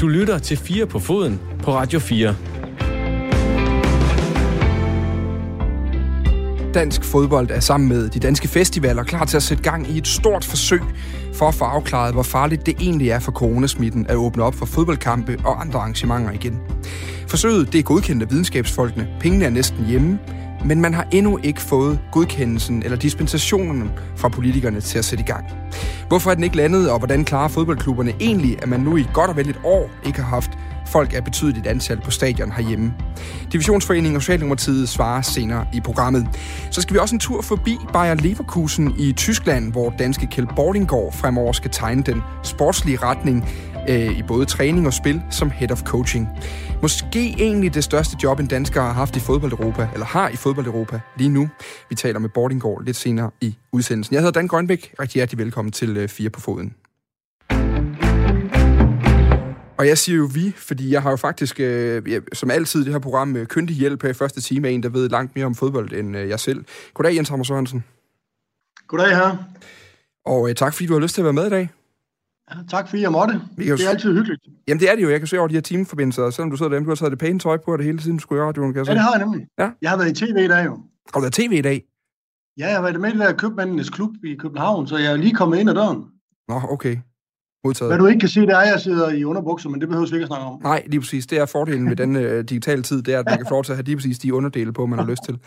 [0.00, 2.36] Du lytter til 4 på foden på Radio 4.
[6.74, 10.06] Dansk fodbold er sammen med de danske festivaler klar til at sætte gang i et
[10.06, 10.80] stort forsøg
[11.34, 14.66] for at få afklaret, hvor farligt det egentlig er for coronasmitten at åbne op for
[14.66, 16.60] fodboldkampe og andre arrangementer igen.
[17.28, 20.18] Forsøget det er godkendt af videnskabsfolkene, pengene er næsten hjemme,
[20.64, 25.26] men man har endnu ikke fået godkendelsen eller dispensationen fra politikerne til at sætte i
[25.26, 25.44] gang.
[26.08, 29.30] Hvorfor er den ikke landet, og hvordan klarer fodboldklubberne egentlig, at man nu i godt
[29.30, 30.50] og vel et år ikke har haft
[30.86, 32.94] folk af betydeligt antal på stadion herhjemme.
[33.52, 36.26] Divisionsforeningen og Socialdemokratiet svarer senere i programmet.
[36.70, 41.12] Så skal vi også en tur forbi Bayer Leverkusen i Tyskland, hvor danske Kjeld Bordingård
[41.12, 43.48] fremover skal tegne den sportslige retning
[43.88, 46.28] øh, i både træning og spil som head of coaching.
[46.82, 51.00] Måske egentlig det største job, en dansker har haft i fodbold-Europa, eller har i fodbold-Europa
[51.18, 51.48] lige nu.
[51.88, 54.14] Vi taler med Bordingård lidt senere i udsendelsen.
[54.14, 54.94] Jeg hedder Dan Grønbæk.
[55.00, 56.74] Rigtig hjertelig velkommen til øh, Fire på Foden.
[59.78, 62.98] Og jeg siger jo vi, fordi jeg har jo faktisk, øh, som altid, det her
[62.98, 65.54] program øh, kyndig hjælp her i første time af en, der ved langt mere om
[65.54, 66.64] fodbold end øh, jeg selv.
[66.94, 67.84] Goddag, Jens Hammer Sørensen.
[68.86, 69.36] Goddag her.
[70.26, 71.68] Og øh, tak, fordi du har lyst til at være med i dag.
[72.70, 73.40] Tak fordi jeg måtte.
[73.56, 74.42] Det er altid hyggeligt.
[74.68, 75.10] Jamen det er det jo.
[75.10, 77.18] Jeg kan se over de her timeforbindelser, selvom du sidder derhjemme, du har taget det
[77.18, 79.12] pæne tøj på det hele tiden, du skulle i radioen, kan jeg Ja, det har
[79.12, 79.46] jeg nemlig.
[79.58, 79.70] Ja.
[79.82, 80.70] Jeg har været i tv i dag jo.
[81.14, 81.82] Har du været tv i dag?
[82.58, 85.16] Ja, jeg har været med i det der købmændenes klub i København, så jeg er
[85.16, 86.04] lige kommet ind ad døren.
[86.48, 86.96] Nå, okay.
[87.64, 87.90] Modtaget.
[87.90, 90.06] Hvad du ikke kan se, det er, at jeg sidder i underbukser, men det behøver
[90.06, 90.60] vi ikke at snakke om.
[90.62, 91.26] Nej, lige præcis.
[91.26, 93.64] Det er fordelen med den øh, digitale tid, det er, at man kan få lov
[93.64, 95.38] til at have lige præcis de underdele på, man har lyst til.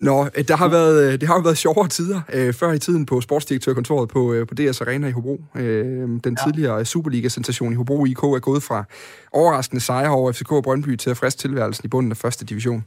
[0.00, 2.78] Nå, øh, der har været, øh, det har jo været sjovere tider øh, før i
[2.78, 5.40] tiden på sportsdirektørkontoret på, øh, på DS Arena i Hobro.
[5.54, 6.34] Øh, den ja.
[6.44, 8.84] tidligere Superliga-sensation i Hobro IK er gået fra
[9.32, 12.84] overraskende sejre over FCK og Brøndby til at friste tilværelsen i bunden af første division.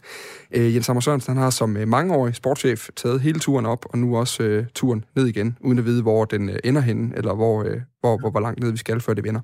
[0.51, 3.97] Øh, Jens Hammer Sørensen han har som øh, mangeårig sportschef taget hele turen op, og
[3.97, 7.35] nu også øh, turen ned igen, uden at vide, hvor den øh, ender henne, eller
[7.35, 9.41] hvor, øh, hvor, hvor, hvor langt ned vi skal, før det vinder.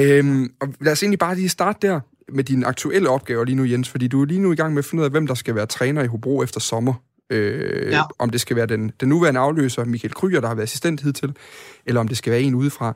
[0.00, 2.00] Øhm, og lad os egentlig bare lige starte der
[2.32, 4.78] med dine aktuelle opgaver lige nu, Jens, fordi du er lige nu i gang med
[4.78, 6.94] at finde ud af, hvem der skal være træner i Hobro efter sommer.
[7.30, 8.02] Øh, ja.
[8.18, 11.36] Om det skal være den, den nuværende afløser, Michael Kryer, der har været assistent hidtil,
[11.86, 12.94] eller om det skal være en udefra.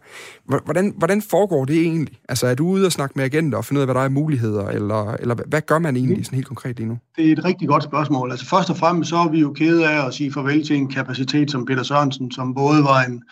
[0.65, 2.19] Hvordan, hvordan foregår det egentlig?
[2.29, 4.09] Altså, er du ude og snakke med agenter og finde ud af, hvad der er
[4.09, 6.99] muligheder, eller, eller hvad gør man egentlig sådan helt konkret lige nu?
[7.17, 8.31] Det er et rigtig godt spørgsmål.
[8.31, 10.89] Altså, først og fremmest så er vi jo kede af at sige farvel til en
[10.89, 13.23] kapacitet som Peter Sørensen, som både var en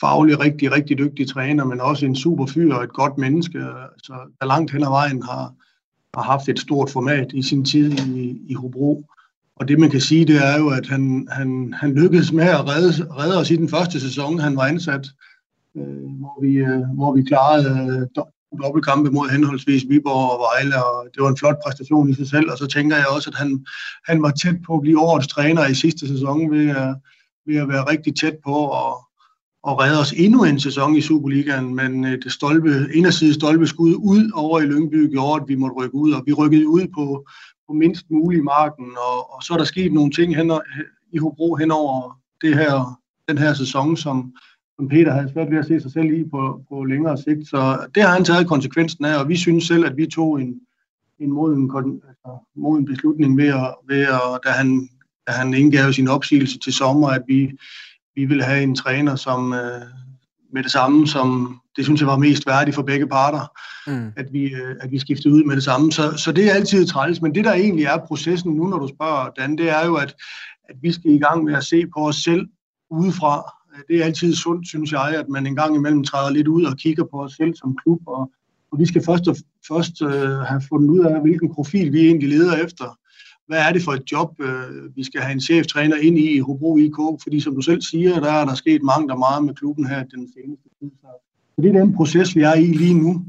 [0.00, 3.58] faglig rigtig, rigtig dygtig træner, men også en super fyr og et godt menneske,
[4.02, 5.54] så der langt hen ad vejen har,
[6.14, 9.04] har haft et stort format i sin tid i, i Hobro.
[9.56, 12.68] Og det man kan sige, det er jo, at han, han, han lykkedes med at
[12.68, 15.06] redde, redde os i den første sæson, han var ansat,
[15.76, 18.22] øh, hvor, vi, øh, hvor vi klarede øh,
[18.62, 22.50] dobbeltkampe mod henholdsvis Viborg og Vejle, og det var en flot præstation i sig selv,
[22.50, 23.64] og så tænker jeg også, at han,
[24.08, 26.94] han var tæt på at blive årets træner i sidste sæson ved, øh,
[27.46, 28.94] ved at være rigtig tæt på at,
[29.62, 34.30] og redde os endnu en sæson i Superligaen, men øh, det stolpe, inderside stolpeskud ud
[34.34, 37.26] over i Lyngby gjorde, at vi måtte rykke ud, og vi rykkede ud på,
[37.68, 40.52] på mindst mulig marken, og, og så er der sket nogle ting hen,
[41.12, 44.32] i Hobro hen over det her, den her sæson, som,
[44.76, 47.48] som Peter havde svært ved at se sig selv i på, på længere sigt.
[47.48, 50.60] Så det har han taget konsekvensen af, og vi synes selv, at vi tog en,
[51.18, 51.70] en moden,
[52.08, 54.88] altså, moden beslutning ved, at, ved at, da, han,
[55.26, 57.50] da han indgav sin opsigelse til sommer, at vi,
[58.14, 59.82] vi ville have en træner, som øh,
[60.52, 63.46] med det samme, som det synes jeg var mest værdigt for begge parter,
[63.86, 64.12] mm.
[64.16, 65.92] at, vi, øh, at vi skiftede ud med det samme.
[65.92, 68.88] Så, så det er altid træls, men det der egentlig er processen nu, når du
[68.88, 70.14] spørger Dan, det er jo, at,
[70.68, 72.46] at vi skal i gang med at se på os selv
[72.90, 73.42] udefra.
[73.88, 76.76] Det er altid sundt, synes jeg, at man en gang imellem træder lidt ud og
[76.76, 78.32] kigger på os selv som klub, og,
[78.72, 79.36] og vi skal først og
[79.68, 82.98] først øh, have fundet ud af, hvilken profil vi egentlig leder efter
[83.50, 86.38] hvad er det for et job, øh, vi skal have en cheftræner ind i i
[86.38, 86.98] Hobro IK?
[87.22, 90.04] Fordi som du selv siger, der er der sket mange der meget med klubben her
[90.04, 90.90] den seneste tid.
[91.54, 93.24] Så det er den proces, vi er i lige nu.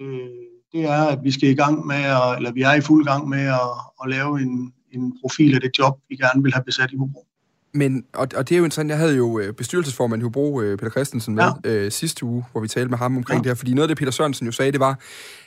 [0.00, 0.28] Øh,
[0.72, 3.28] det er, at vi skal i gang med, at, eller vi er i fuld gang
[3.28, 3.70] med at,
[4.02, 7.26] at lave en, en profil af det job, vi gerne vil have besat i Hobro.
[7.74, 10.78] Men, og, og det er jo interessant, jeg havde jo øh, bestyrelsesformand i Hobro, øh,
[10.78, 11.70] Peter Christensen, med ja.
[11.70, 13.42] øh, sidste uge, hvor vi talte med ham omkring ja.
[13.42, 15.00] det her, fordi noget af det, Peter Sørensen jo sagde, det var,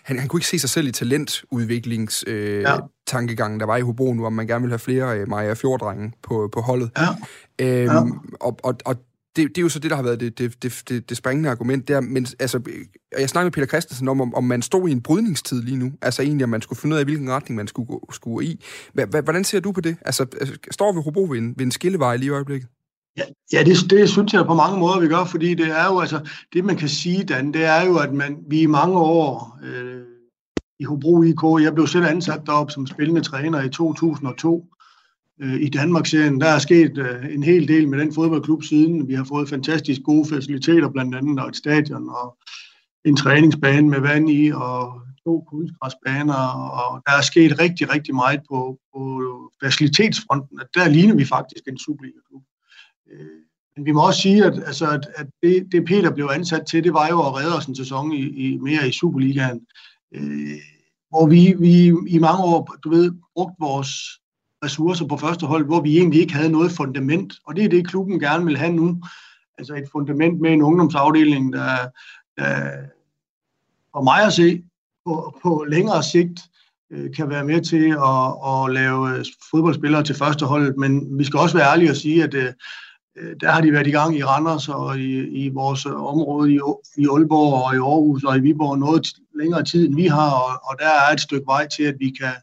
[0.04, 2.78] han, han kunne ikke se sig selv i talentudviklingstankegangen, øh, ja.
[3.12, 6.50] Der var i Hobro nu, om man gerne vil have flere øh, Maja Fjorddrenge på,
[6.54, 6.92] på holdet.
[6.98, 7.08] Ja.
[7.66, 8.02] Øhm, ja.
[8.40, 8.96] Og, og, og
[9.36, 11.50] det, det er jo så det, der har været det, det, det, det, det springende
[11.50, 12.02] argument der.
[12.02, 12.62] Men altså,
[13.20, 15.92] jeg snakkede med Peter Christensen om, om, om man stod i en brydningstid lige nu.
[16.02, 18.64] Altså egentlig, om man skulle finde ud af, hvilken retning man skulle gå, skulle i.
[19.24, 19.98] Hvordan ser du på det?
[20.06, 20.26] Altså,
[20.72, 22.70] står vi Hobro ved en, ved en skillevej lige i øjeblikket?
[23.18, 23.24] Ja,
[23.54, 26.30] ja det, det synes jeg på mange måder, vi gør, fordi det er jo, altså,
[26.54, 30.02] det man kan sige, Dan, det er jo, at man, vi i mange år øh,
[30.84, 34.66] i Hobro IK, jeg blev selv ansat derop som spillende træner i 2002,
[35.42, 39.08] øh, i Danmarksserien, Der er sket øh, en hel del med den fodboldklub siden.
[39.08, 42.38] Vi har fået fantastisk gode faciliteter, blandt andet og et stadion og
[43.06, 46.44] en træningsbane med vand i og to kunstgræsbaner,
[46.82, 49.02] og der er sket rigtig, rigtig meget på, på
[49.64, 50.60] facilitetsfronten.
[50.76, 52.44] Der ligner vi faktisk en Superliga-klub.
[53.12, 53.40] Øh,
[53.76, 56.84] men vi må også sige, at, altså, at, at det, det Peter blev ansat til,
[56.84, 59.62] det var jo at redde os en sæson i, i mere i Superligaen,
[60.16, 60.58] øh,
[61.14, 63.90] hvor vi, vi i mange år, du ved, brugt vores
[64.64, 67.88] ressourcer på første hold, hvor vi egentlig ikke havde noget fundament, og det er det,
[67.88, 69.04] klubben gerne vil have nu.
[69.58, 71.78] Altså et fundament med en ungdomsafdeling, der,
[72.38, 72.72] der
[73.92, 74.64] for mig at se,
[75.06, 76.40] på, på længere sigt,
[76.92, 81.40] øh, kan være med til at, at lave fodboldspillere til første hold, men vi skal
[81.40, 82.54] også være ærlige og sige, at øh,
[83.42, 86.60] der har de været i gang i Randers og i, i vores område i,
[86.98, 90.70] i Aalborg og i Aarhus og i Viborg noget længere tid, end vi har, og,
[90.70, 92.34] og der er et stykke vej til, at vi kan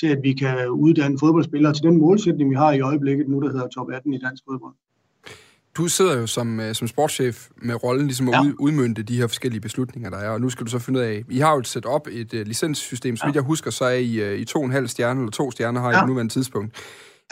[0.00, 3.52] til at vi kan uddanne fodboldspillere til den målsætning, vi har i øjeblikket nu, der
[3.52, 4.74] hedder top 18 i dansk fodbold.
[5.76, 8.42] Du sidder jo som, øh, som sportschef med rollen ligesom at ja.
[8.42, 11.04] ud, udmynde de her forskellige beslutninger, der er, og nu skal du så finde ud
[11.04, 13.84] af, I har jo et set op et uh, licenssystem, så vidt jeg husker, så
[13.84, 16.00] er I, uh, I to og en halv stjerne, eller to stjerner har I ja.
[16.00, 16.76] på nuværende tidspunkt.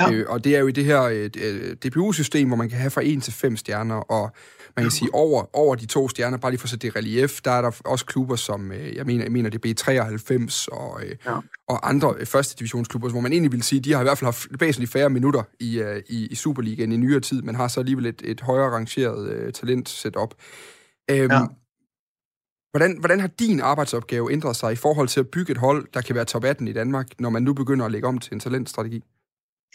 [0.00, 0.12] Ja.
[0.12, 2.90] Øh, og det er jo i det her øh, øh DPU-system, hvor man kan have
[2.90, 4.30] fra 1 til 5 stjerner, og
[4.76, 7.40] man kan sige, over, over de to stjerner, bare lige for at sætte det relief,
[7.40, 11.02] der er der også klubber som, øh, jeg mener, jeg mener det er B93 og,
[11.04, 11.36] øh, ja.
[11.68, 14.26] og andre øh, første divisionsklubber, hvor man egentlig vil sige, de har i hvert fald
[14.26, 17.80] haft væsentligt færre minutter i, øh, i, i Superligaen i nyere tid, men har så
[17.80, 20.34] alligevel et, et højere rangeret øh, talent set op.
[21.10, 21.40] Øhm, ja.
[22.70, 26.00] Hvordan, hvordan har din arbejdsopgave ændret sig i forhold til at bygge et hold, der
[26.00, 28.40] kan være top 18 i Danmark, når man nu begynder at lægge om til en
[28.40, 29.04] talentstrategi?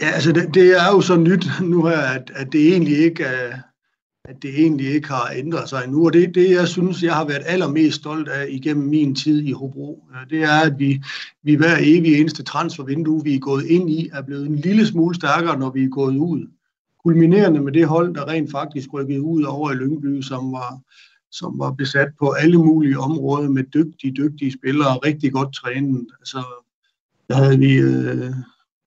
[0.02, 3.24] Ja, altså det, det er jo så nyt nu her, at, at det egentlig ikke
[3.24, 3.58] er,
[4.26, 6.06] at det egentlig ikke har ændret sig endnu.
[6.06, 9.52] Og det, det, jeg synes, jeg har været allermest stolt af igennem min tid i
[9.52, 11.02] Hobro, det er, at vi,
[11.44, 15.16] vi hver evig eneste transfervindue, vi er gået ind i, er blevet en lille smule
[15.16, 16.48] stærkere, når vi er gået ud.
[17.04, 20.80] Kulminerende med det hold, der rent faktisk rykkede ud over i Lyngby, som var,
[21.32, 26.08] som var besat på alle mulige områder med dygtige, dygtige spillere, og rigtig godt trænet.
[26.20, 26.44] Altså,
[27.28, 27.74] der havde vi...
[27.74, 28.34] Øh,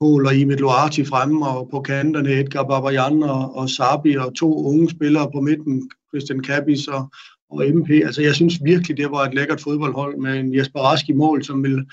[0.00, 4.66] Paul og Imit Luarti fremme, og på kanterne Edgar Babajan og, og Sabi, og to
[4.66, 7.10] unge spillere på midten, Christian Kabis og,
[7.50, 7.90] og MP.
[7.90, 11.44] Altså, jeg synes virkelig, det var et lækkert fodboldhold med en Jesper Rask i mål,
[11.44, 11.84] som vil,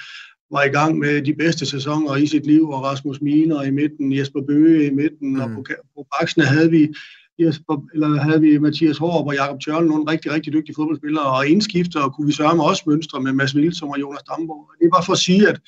[0.51, 4.17] var i gang med de bedste sæsoner i sit liv, og Rasmus Miner i midten,
[4.17, 5.41] Jesper Bøge i midten, mm.
[5.41, 5.63] og på,
[5.97, 6.94] på baksene havde vi
[7.39, 11.47] Jesper, eller havde vi Mathias Hårup og Jakob Tjørn, nogle rigtig, rigtig dygtige fodboldspillere, og
[11.47, 14.69] indskifter, og kunne vi sørge med også mønstre med Mads Vilsom og Jonas Damborg.
[14.81, 15.59] Det var for at sige, at,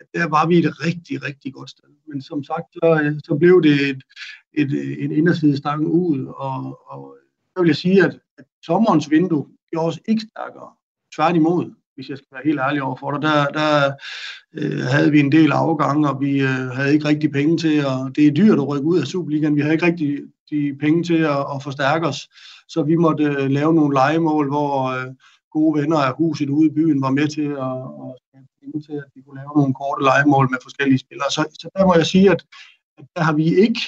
[0.00, 1.88] at der var vi et rigtig, rigtig godt sted.
[2.08, 4.02] Men som sagt, så, øh, så blev det et,
[4.52, 7.16] et, en indersidestang ud, og, og
[7.56, 10.70] så vil jeg sige, at, at sommerens vindue gjorde os ikke stærkere.
[11.16, 13.92] Tværtimod, hvis jeg skal være helt ærlig over for dig, der, der
[14.54, 18.16] øh, havde vi en del afgange, og vi øh, havde ikke rigtig penge til, og
[18.16, 19.56] det er dyrt at rykke ud af Superligaen.
[19.56, 20.20] Vi havde ikke rigtig
[20.50, 22.28] de penge til at, at forstærke os,
[22.68, 25.06] så vi måtte øh, lave nogle legemål, hvor øh,
[25.50, 28.92] gode venner af huset ude i byen var med til at, at skabe penge til,
[28.92, 31.30] at vi kunne lave nogle korte legemål med forskellige spillere.
[31.30, 32.40] Så, så der må jeg sige, at,
[32.98, 33.80] at der har vi ikke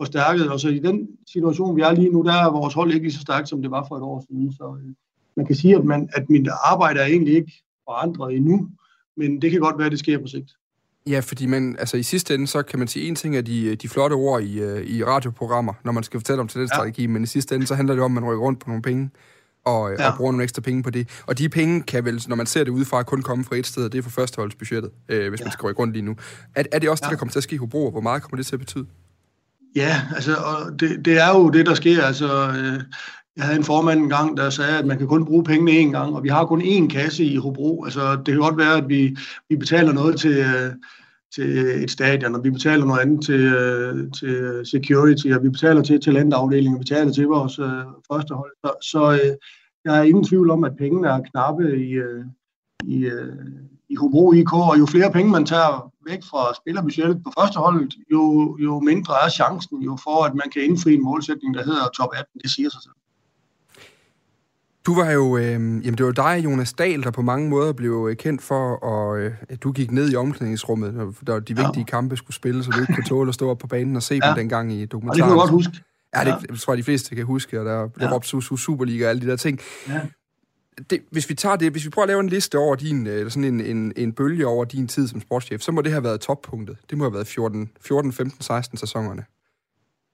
[0.00, 3.06] forstærket, og så i den situation, vi er lige nu, der er vores hold ikke
[3.06, 4.52] lige så stærkt, som det var for et år siden.
[4.52, 4.94] Så øh,
[5.36, 7.52] man kan sige, at, man, at mit arbejde er egentlig ikke
[7.84, 8.68] forandret endnu,
[9.16, 10.50] men det kan godt være, at det sker på sigt.
[11.06, 13.76] Ja, fordi man, altså i sidste ende, så kan man sige en ting af de,
[13.76, 17.08] de flotte ord i, øh, i radioprogrammer, når man skal fortælle om talentstrategi, ja.
[17.08, 19.10] men i sidste ende, så handler det om, at man rykker rundt på nogle penge,
[19.64, 20.10] og, ja.
[20.10, 21.08] og bruger nogle ekstra penge på det.
[21.26, 23.84] Og de penge kan vel, når man ser det udefra, kun komme fra et sted,
[23.84, 25.44] og det er for førsteholdsbudgettet, øh, hvis ja.
[25.44, 26.16] man skal rykke rundt lige nu.
[26.54, 27.06] Er, er det også ja.
[27.06, 28.60] det, der kommer til at ske i Hobro, og hvor meget kommer det til at
[28.60, 28.86] betyde?
[29.76, 32.04] Ja, altså, og det, det er jo det, der sker.
[32.04, 32.80] Altså, øh,
[33.36, 36.16] jeg havde en formand engang, der sagde, at man kan kun bruge pengene én gang,
[36.16, 37.84] og vi har kun én kasse i Hobro.
[37.84, 39.16] Altså, det kan godt være, at vi,
[39.48, 40.72] vi betaler noget til, øh,
[41.34, 45.82] til et stadion, og vi betaler noget andet til, øh, til security, og vi betaler
[45.82, 48.52] til talentafdelingen, og vi betaler til vores øh, første hold.
[48.64, 49.36] Så, så øh,
[49.84, 52.24] jeg er ingen tvivl om, at pengene er knappe i, øh,
[52.84, 53.36] i, øh,
[53.88, 58.56] i Hobro IK, og jo flere penge man tager væk fra spillerbudgettet på førsteholdet, jo,
[58.58, 62.10] jo mindre er chancen jo for, at man kan indfri en målsætning, der hedder top
[62.12, 62.40] 18.
[62.42, 62.94] Det siger sig selv.
[64.86, 68.08] Du var jo, øh, jamen det var dig, Jonas Dahl, der på mange måder blev
[68.10, 71.84] øh, kendt for, og, øh, at du gik ned i omklædningsrummet, når de vigtige ja.
[71.84, 74.20] kampe skulle spilles, så du ikke kunne tåle at stå op på banen og se
[74.22, 74.28] ja.
[74.28, 75.18] dem dengang i dokumentaren.
[75.18, 75.72] Ja, det kan godt huske.
[76.16, 76.56] Ja, det, ja.
[76.56, 78.14] tror jeg, de fleste kan huske, og der blev ja.
[78.14, 78.26] råbt
[78.60, 79.60] Superliga og alle de der ting.
[79.88, 80.00] Ja.
[80.90, 83.30] Det, hvis vi tager det, hvis vi prøver at lave en liste over din, eller
[83.30, 86.20] sådan en, en, en bølge over din tid som sportschef, så må det have været
[86.20, 86.76] toppunktet.
[86.90, 89.24] Det må have været 14, 14 15, 16 sæsonerne.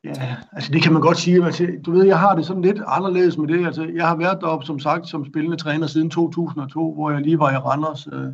[0.06, 1.44] Ja, altså det kan man godt sige.
[1.44, 3.66] Altså, du ved, jeg har det sådan lidt anderledes med det.
[3.66, 7.38] Altså, jeg har været deroppe, som sagt, som spillende træner siden 2002, hvor jeg lige
[7.38, 8.08] var i Randers.
[8.12, 8.32] Øh,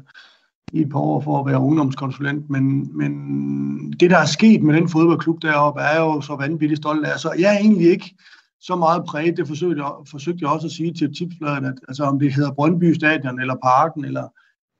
[0.73, 3.13] i et par år for at være ungdomskonsulent, men, men
[3.93, 7.19] det, der er sket med den fodboldklub deroppe, er jo så vanvittigt stolt af.
[7.19, 8.15] Så jeg er egentlig ikke
[8.61, 12.19] så meget præget, det forsøgte, forsøgte jeg også at sige til tipsbladet, at altså, om
[12.19, 14.29] det hedder Brøndby Stadion, eller Parken, eller,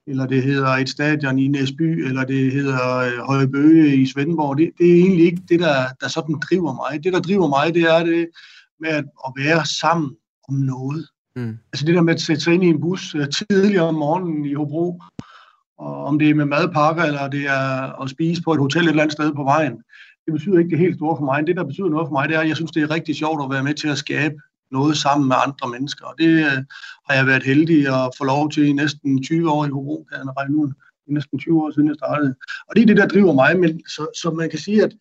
[0.07, 4.71] eller det hedder et stadion i Næsby, eller det hedder øh, Højbøge i Svendborg, det,
[4.77, 7.03] det er egentlig ikke det, der, der sådan driver mig.
[7.03, 8.27] Det, der driver mig, det er det
[8.79, 10.15] med at, at være sammen
[10.49, 11.07] om noget.
[11.35, 11.57] Mm.
[11.73, 14.45] Altså det der med at sætte sig ind i en bus uh, tidligere om morgenen
[14.45, 15.01] i Hobro,
[15.77, 18.89] og om det er med madpakker, eller det er at spise på et hotel et
[18.89, 19.73] eller andet sted på vejen,
[20.25, 21.47] det betyder ikke det helt store for mig.
[21.47, 23.43] Det, der betyder noget for mig, det er, at jeg synes, det er rigtig sjovt
[23.43, 24.35] at være med til at skabe
[24.77, 26.05] noget sammen med andre mennesker.
[26.05, 26.59] Og det øh,
[27.07, 30.17] har jeg været heldig at få lov til i næsten 20 år i Hobro, kan
[30.17, 30.71] jeg regne ud.
[31.07, 32.35] Næsten 20 år siden jeg startede.
[32.67, 33.59] Og det er det, der driver mig.
[33.59, 34.93] Men så, så man kan sige, at,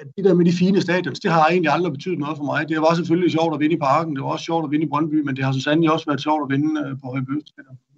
[0.00, 2.68] at det der med de fine stadions, det har egentlig aldrig betydet noget for mig.
[2.68, 4.88] Det var selvfølgelig sjovt at vinde i Parken, det var også sjovt at vinde i
[4.88, 7.36] Brøndby, men det har så sandelig også været sjovt at vinde øh, på Højbø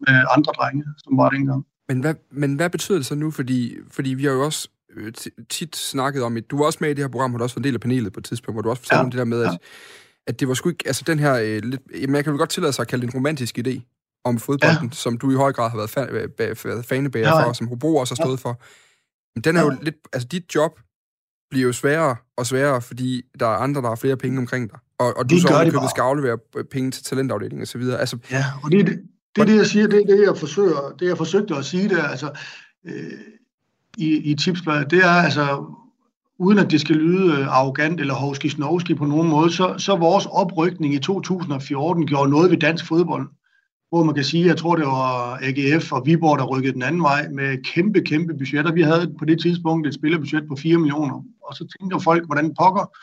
[0.07, 1.65] med andre drenge, som var dengang.
[1.89, 3.31] Men hvad, men hvad betyder det så nu?
[3.31, 5.13] Fordi, fordi vi har jo også øh,
[5.49, 7.57] tit snakket om, at du var også med i det her program, hvor du også
[7.57, 9.05] var en del af panelet på et tidspunkt, hvor du også fortalte ja.
[9.05, 9.57] om det der med, at, ja.
[10.27, 12.51] At det var sgu ikke, altså den her, øh, lidt, jamen jeg kan vel godt
[12.51, 13.81] tillade sig at kalde det en romantisk idé
[14.25, 14.95] om fodbolden, ja.
[14.95, 17.43] som du i høj grad har været, fan, været fanebærer ja.
[17.43, 18.49] for, og som Hobro også har stået ja.
[18.49, 18.61] for.
[19.35, 19.67] Men den er ja.
[19.67, 20.81] jo lidt, altså dit job
[21.51, 24.79] bliver jo sværere og sværere, fordi der er andre, der har flere penge omkring dig.
[24.99, 26.39] Og, og du så købet skal aflevere
[26.71, 28.01] penge til talentafdelingen og så videre.
[28.01, 29.01] Altså, ja, og det, det,
[29.37, 31.89] det er det, jeg siger, det er det, jeg forsøger, det jeg forsøgte at sige
[31.89, 32.31] der, altså,
[32.87, 33.13] øh,
[33.97, 35.65] i, i tipsbladet, det er altså,
[36.39, 40.27] uden at det skal lyde øh, arrogant eller hovski på nogen måde, så, så vores
[40.27, 43.29] oprykning i 2014 gjorde noget ved dansk fodbold.
[43.89, 47.03] Hvor man kan sige, jeg tror det var AGF og Viborg, der rykkede den anden
[47.03, 48.73] vej med kæmpe, kæmpe budgetter.
[48.73, 51.25] Vi havde på det tidspunkt et spillerbudget på 4 millioner.
[51.43, 52.97] Og så tænker folk, hvordan pokker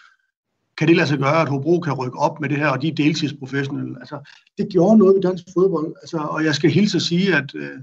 [0.77, 2.88] kan det lade sig gøre, at Hobro kan rykke op med det her, og de
[2.88, 3.95] er deltidsprofessionelle.
[4.00, 5.93] Altså, det gjorde noget ved dansk fodbold.
[6.01, 7.79] Altså, og jeg skal hilse at sige, at, øh,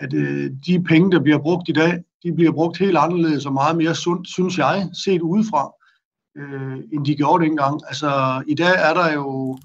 [0.00, 3.52] at øh, de penge, der bliver brugt i dag, de bliver brugt helt anderledes og
[3.52, 5.72] meget mere sundt, synes jeg, set udefra,
[6.38, 7.80] øh, end de gjorde dengang.
[7.86, 9.58] Altså, i dag er der jo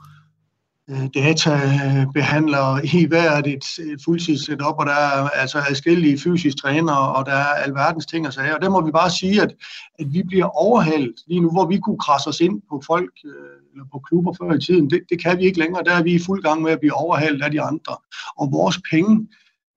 [0.89, 6.62] øh, databehandlere i hvert et, øh, et fuldtids setup, og der er altså adskillige fysiske
[6.62, 8.55] trænere, og der er alverdens ting og sager.
[8.55, 9.53] Og der må vi bare sige, at,
[10.00, 13.63] at vi bliver overhældt lige nu, hvor vi kunne krasse os ind på folk øh,
[13.72, 14.89] eller på klubber før i tiden.
[14.89, 15.83] Det, det kan vi ikke længere.
[15.83, 17.95] Der er vi i fuld gang med at blive overhældt af de andre.
[18.38, 19.27] Og vores penge,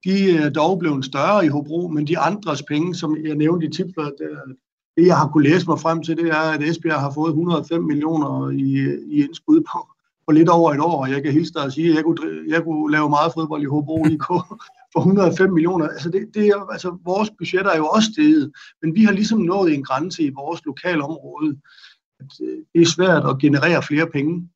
[0.07, 3.71] de er dog blevet større i Hobro, men de andres penge, som jeg nævnte i
[3.71, 4.15] tipsbladet,
[4.97, 7.83] det jeg har kunne læse mig frem til, det er, at Esbjerg har fået 105
[7.83, 8.71] millioner i,
[9.15, 9.79] i indskud på,
[10.27, 12.19] på lidt over et år, og jeg kan hilse dig og sige, at jeg kunne,
[12.49, 14.27] jeg kunne lave meget fodbold i Hobro IK
[14.93, 15.89] for 105 millioner.
[15.89, 19.39] Altså, det, det er, altså, vores budget er jo også steget, men vi har ligesom
[19.39, 21.57] nået en grænse i vores lokale område.
[22.21, 24.49] At, øh, det er svært at generere flere penge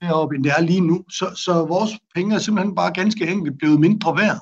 [0.00, 1.04] deroppe, end det er lige nu.
[1.10, 4.40] Så, så vores penge er simpelthen bare ganske enkelt blevet mindre værd.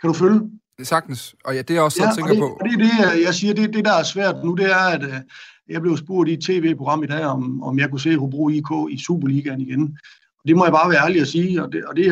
[0.00, 0.40] Kan du følge?
[0.78, 2.60] Det sagtens, og ja, det er jeg også ja, tænker det, på.
[2.64, 5.20] Det er det, jeg siger, det, det der er svært nu, det er, at øh,
[5.68, 8.70] jeg blev spurgt i et tv-program i dag, om, om jeg kunne se Hobro IK
[8.90, 9.98] i Superligaen igen.
[10.38, 12.06] Og det må jeg bare være ærlig at sige, og det, og det,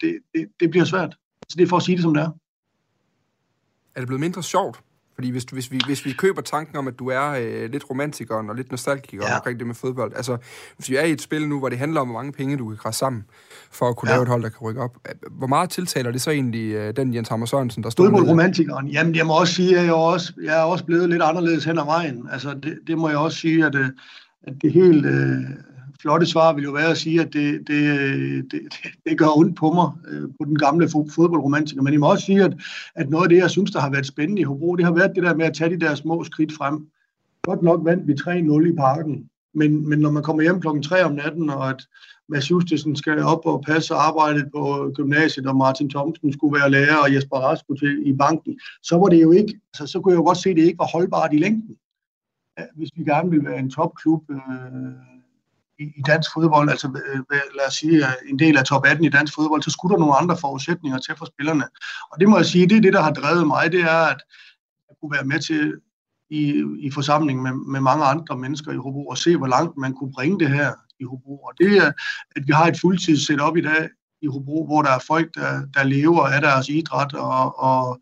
[0.00, 1.16] det, det, det bliver svært.
[1.48, 2.30] Så det er for at sige det, som det er.
[3.94, 4.80] Er det blevet mindre sjovt?
[5.18, 8.34] Fordi hvis, hvis, vi, hvis vi køber tanken om, at du er øh, lidt romantiker
[8.34, 9.36] og lidt nostalgiker ja.
[9.36, 10.36] omkring det med fodbold, altså
[10.76, 12.68] hvis vi er i et spil nu, hvor det handler om, hvor mange penge du
[12.68, 13.24] kan krasse sammen
[13.70, 14.14] for at kunne ja.
[14.14, 14.96] lave et hold, der kan rykke op,
[15.30, 19.14] hvor meget tiltaler det så egentlig øh, den Jens Hammer Sørensen, der står Fodboldromantikeren, jamen
[19.14, 21.78] jeg må også sige, at jeg er også, jeg er også blevet lidt anderledes hen
[21.78, 22.28] ad vejen.
[22.32, 23.86] Altså det, det må jeg også sige, at, øh,
[24.42, 25.06] at det helt...
[25.06, 25.40] Øh,
[26.00, 28.60] flotte svar vil jo være at sige, at det, det, det,
[29.06, 31.82] det gør ondt på mig, øh, på den gamle fodboldromantiker.
[31.82, 32.54] Men jeg må også sige, at,
[32.94, 35.12] at noget af det, jeg synes, der har været spændende i Hobro, det har været
[35.14, 36.88] det der med at tage de der små skridt frem.
[37.42, 41.04] Godt nok vandt vi 3-0 i parken, men, men når man kommer hjem klokken 3
[41.04, 41.86] om natten, og at
[42.28, 46.96] Mads Justesen skal op og passe arbejdet på gymnasiet, og Martin Thomsen skulle være lærer,
[46.96, 50.12] og Jesper Rask skulle til i banken, så var det jo ikke, altså, så kunne
[50.12, 51.76] jeg jo godt se, at det ikke var holdbart i længden.
[52.74, 54.38] Hvis vi gerne ville være en topklub, øh,
[55.78, 59.04] i, i dansk fodbold, altså øh, lad os sige øh, en del af top 18
[59.04, 61.64] i dansk fodbold, så skulle der nogle andre forudsætninger til for spillerne.
[62.10, 64.20] Og det må jeg sige, det er det, der har drevet mig, det er, at
[64.88, 65.80] jeg kunne være med til
[66.30, 69.94] i, i forsamling med, med mange andre mennesker i Hobro og se, hvor langt man
[69.94, 71.38] kunne bringe det her i Hobro.
[71.38, 71.92] Og det er,
[72.36, 73.88] at vi har et fuldtids setup i dag
[74.22, 78.00] i Hobro, hvor der er folk, der, der lever af deres idræt, og, og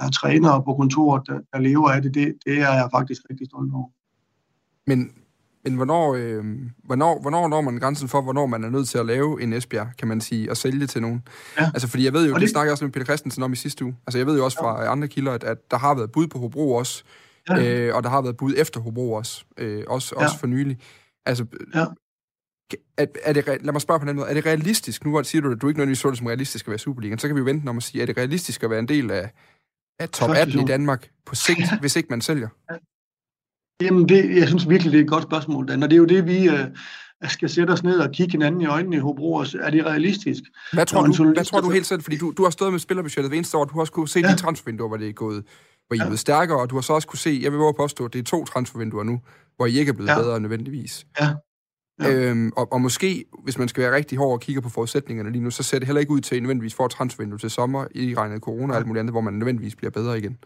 [0.00, 3.46] er trænere på kontoret, der, der lever af det, det, det er jeg faktisk rigtig
[3.46, 3.90] stolt over.
[4.86, 5.12] Men
[5.64, 6.44] men hvornår, øh,
[6.84, 9.88] hvornår, hvornår når man grænsen for, hvornår man er nødt til at lave en Esbjerg,
[9.98, 11.22] kan man sige, og sælge til nogen?
[11.60, 11.70] Ja.
[11.74, 13.56] Altså, fordi jeg ved jo, det, det snakker jeg også med Peter Christensen om i
[13.56, 13.96] sidste uge.
[14.06, 14.92] Altså, jeg ved jo også fra ja.
[14.92, 17.04] andre kilder, at, at der har været bud på Hobro også,
[17.48, 17.86] ja.
[17.86, 20.24] øh, og der har været bud efter Hobro også, øh, også, ja.
[20.24, 20.78] også for nylig.
[21.26, 21.84] Altså, ja.
[22.96, 24.28] Er, er det, lad mig spørge på den måde.
[24.28, 26.66] Er det realistisk, nu hvor siger du, at du ikke nødvendigvis så det som realistisk
[26.66, 28.70] at være Superligaen, så kan vi jo vente om at sige, er det realistisk at
[28.70, 29.30] være en del af,
[29.98, 31.78] Er top 18 i Danmark på sigt, ja.
[31.80, 32.48] hvis ikke man sælger?
[33.82, 35.82] Jamen, det, jeg synes virkelig, det er et godt spørgsmål, Dan.
[35.82, 36.66] Og det er jo det, vi øh,
[37.28, 39.34] skal sætte os ned og kigge hinanden i øjnene i Hobro.
[39.36, 40.42] Er det realistisk?
[40.72, 42.02] Hvad tror, du, hvad tror du helt selv?
[42.02, 43.64] Fordi du, du har stået med spillerbudgettet hver eneste år.
[43.64, 44.32] Du har også kunne se ja.
[44.32, 45.44] de transfervinduer, hvor det er gået
[45.88, 47.76] hvor I er blevet stærkere, og du har så også kunne se, jeg vil at
[47.76, 49.20] påstå, at det er to transfervinduer nu,
[49.56, 50.18] hvor I ikke er blevet ja.
[50.18, 51.06] bedre nødvendigvis.
[51.20, 51.34] Ja.
[52.02, 52.12] Ja.
[52.12, 55.42] Øhm, og, og måske, hvis man skal være rigtig hård og kigge på forudsætningerne lige
[55.42, 57.50] nu, så ser det heller ikke ud til, at I nødvendigvis får et transfervindue til
[57.50, 60.38] sommer, i regnet corona og alt muligt andet, hvor man nødvendigvis bliver bedre igen.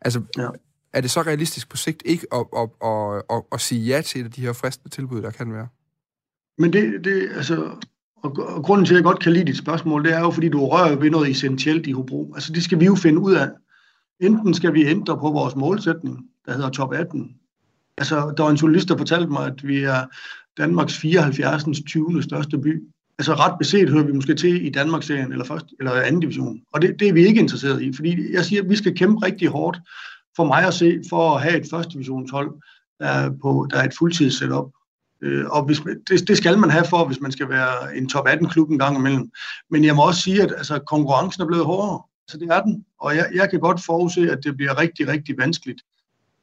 [0.00, 0.48] Altså, ja
[0.92, 4.20] er det så realistisk på sigt ikke at, at, at, at, at sige ja til
[4.20, 5.68] et af de her fristende tilbud, der kan være?
[6.58, 7.70] Men det, det altså,
[8.22, 10.48] og, og grunden til, at jeg godt kan lide dit spørgsmål, det er jo, fordi
[10.48, 12.34] du rører ved noget essentielt i Hobro.
[12.34, 13.48] Altså, det skal vi jo finde ud af.
[14.20, 17.34] Enten skal vi ændre på vores målsætning, der hedder top 18.
[17.98, 20.04] Altså, der var en journalist, der fortalte mig, at vi er
[20.58, 21.64] Danmarks 74.
[21.86, 22.22] 20.
[22.22, 22.82] største by.
[23.18, 26.60] Altså ret beset hører vi måske til i Danmarksserien eller, første, eller anden division.
[26.72, 29.26] Og det, det er vi ikke interesseret i, fordi jeg siger, at vi skal kæmpe
[29.26, 29.80] rigtig hårdt
[30.38, 32.50] for mig at se, for at have et første divisionshold,
[33.00, 34.70] der er, på, der er et fuldtids setup.
[35.22, 38.26] Øh, og hvis, det, det skal man have for, hvis man skal være en top
[38.28, 39.30] 18-klub en gang imellem.
[39.70, 42.02] Men jeg må også sige, at altså, konkurrencen er blevet hårdere.
[42.28, 42.84] Så det er den.
[43.00, 45.82] Og jeg, jeg kan godt forudse, at det bliver rigtig, rigtig vanskeligt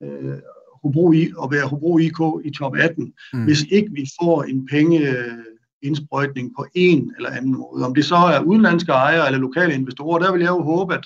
[0.03, 0.37] øh,
[0.83, 3.43] Hobro I, at være Hobro IK i top 18, mm.
[3.43, 7.85] hvis ikke vi får en pengeindsprøjtning på en eller anden måde.
[7.85, 11.05] Om det så er udenlandske ejere eller lokale investorer, der vil jeg jo håbe, at,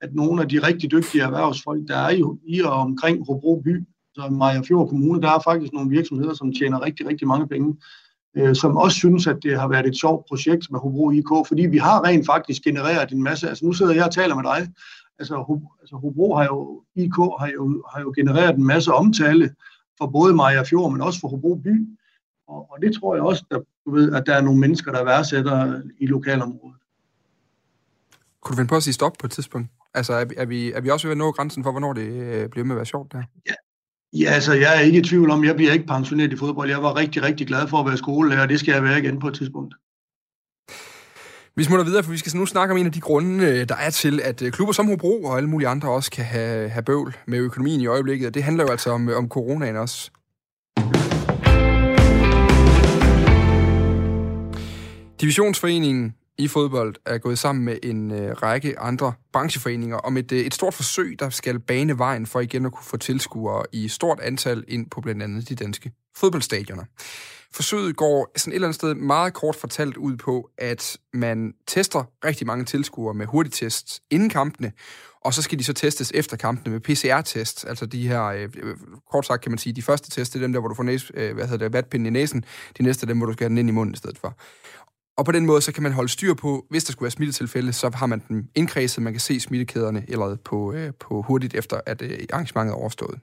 [0.00, 3.84] at nogle af de rigtig dygtige erhvervsfolk, der er i, i og omkring Hobro by,
[4.14, 7.76] så Maja Fjord Kommune, der er faktisk nogle virksomheder, som tjener rigtig, rigtig mange penge,
[8.36, 11.66] øh, som også synes, at det har været et sjovt projekt med Hobro IK, fordi
[11.66, 14.72] vi har rent faktisk genereret en masse, altså nu sidder jeg og taler med dig,
[15.18, 19.54] altså, altså Hobro har jo, IK har jo, har jo genereret en masse omtale
[19.98, 21.88] for både Maja Fjord, men også for Hobro by.
[22.48, 25.04] Og, og det tror jeg også, at, du ved, at der er nogle mennesker, der
[25.04, 26.80] værdsætter i lokalområdet.
[28.40, 29.68] Kunne du finde på at sige stop på et tidspunkt?
[29.96, 32.48] Altså, er, er, vi, er vi også ved at nå grænsen for, hvornår det øh,
[32.48, 33.22] bliver med at være sjovt der?
[33.48, 33.54] Ja.
[34.12, 36.70] Ja, altså, jeg er ikke i tvivl om, jeg bliver ikke pensioneret i fodbold.
[36.70, 39.18] Jeg var rigtig, rigtig glad for at være skolelærer, og det skal jeg være igen
[39.18, 39.74] på et tidspunkt.
[41.56, 43.76] Vi smutter videre, for vi skal nu snakke om en af de grunde, øh, der
[43.76, 46.82] er til, at øh, klubber som Hobro og alle mulige andre også kan have, have
[46.82, 48.26] bøvl med økonomien i øjeblikket.
[48.26, 50.10] Og det handler jo altså om, om coronaen også.
[55.20, 60.38] Divisionsforeningen i fodbold er gået sammen med en øh, række andre brancheforeninger om et, øh,
[60.38, 64.20] et stort forsøg, der skal bane vejen for igen at kunne få tilskuere i stort
[64.20, 66.84] antal ind på blandt andet de danske fodboldstadioner.
[67.52, 72.04] Forsøget går sådan et eller andet sted meget kort fortalt ud på, at man tester
[72.24, 74.72] rigtig mange tilskuere med hurtigtest inden kampene,
[75.26, 78.76] og så skal de så testes efter kampene med PCR-test, altså de her, øh, øh,
[79.10, 80.82] kort sagt kan man sige, de første test, det er dem der, hvor du får
[80.82, 82.44] næs, øh, hvad hedder det, vatpinden i næsen,
[82.78, 84.36] de næste er dem, hvor du skal have den ind i munden i stedet for.
[85.16, 87.72] Og på den måde, så kan man holde styr på, hvis der skulle være smittetilfælde,
[87.72, 91.80] så har man dem indkredset, man kan se smittekæderne eller på, øh, på hurtigt efter,
[91.86, 93.20] at øh, arrangementet er overstået.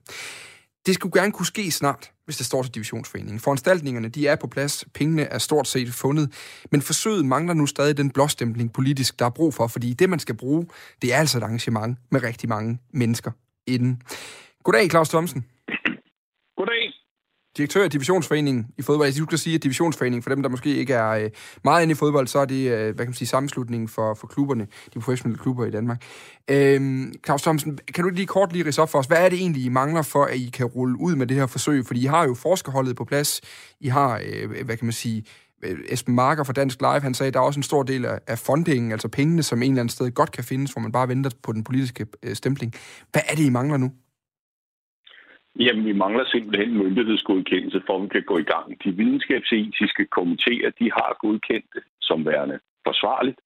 [0.85, 3.39] Det skulle gerne kunne ske snart, hvis det står til divisionsforeningen.
[3.39, 6.33] Foranstaltningerne de er på plads, pengene er stort set fundet,
[6.71, 10.19] men forsøget mangler nu stadig den blåstempling politisk, der er brug for, fordi det, man
[10.19, 10.67] skal bruge,
[11.01, 13.31] det er altså et arrangement med rigtig mange mennesker
[13.67, 14.01] inden.
[14.63, 15.45] Goddag, Claus Thomsen
[17.57, 19.07] direktør i divisionsforeningen i fodbold.
[19.07, 21.29] Jeg skulle sige, at divisionsforeningen, for dem, der måske ikke er øh,
[21.63, 24.27] meget inde i fodbold, så er det, øh, hvad kan man sige, sammenslutningen for, for
[24.27, 26.03] klubberne, de professionelle klubber i Danmark.
[26.49, 29.39] Øhm, Claus Thomsen, kan du lige kort lige rise op for os, hvad er det
[29.39, 31.85] egentlig, I mangler for, at I kan rulle ud med det her forsøg?
[31.85, 33.41] Fordi I har jo forskerholdet på plads,
[33.79, 35.23] I har, øh, hvad kan man sige,
[35.63, 38.05] øh, Esben Marker fra Dansk Live, han sagde, at der er også en stor del
[38.05, 40.91] af, af fundingen, altså pengene, som en eller anden sted godt kan findes, hvor man
[40.91, 42.73] bare venter på den politiske øh, stempling.
[43.11, 43.91] Hvad er det, I mangler nu?
[45.59, 48.83] Jamen, vi mangler simpelthen myndighedsgodkendelse, for at vi kan gå i gang.
[48.83, 53.39] De videnskabsetiske komitéer, de har godkendt det som værende forsvarligt.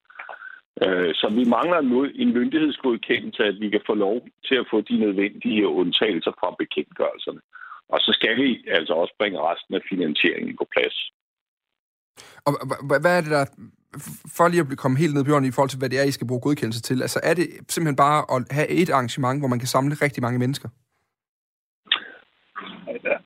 [0.83, 4.17] Øh, så vi mangler nu en myndighedsgodkendelse, at vi kan få lov
[4.47, 7.41] til at få de nødvendige undtagelser fra bekendtgørelserne.
[7.89, 10.97] Og så skal vi altså også bringe resten af finansieringen på plads.
[12.45, 12.51] Og
[13.01, 13.45] hvad er det der,
[14.35, 16.11] for lige at komme helt ned på jorden i forhold til, hvad det er, I
[16.11, 19.59] skal bruge godkendelse til, altså er det simpelthen bare at have et arrangement, hvor man
[19.59, 20.69] kan samle rigtig mange mennesker?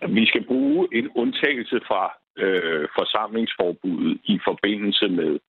[0.09, 5.39] Vi skal bruge en undtagelse fra øh, forsamlingsforbuddet i forbindelse med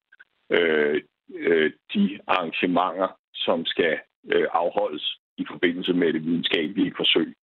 [0.51, 1.03] øh,
[1.35, 3.99] øh, de arrangementer, som skal
[4.33, 7.35] øh, afholdes i forbindelse med det videnskabelige forsøg.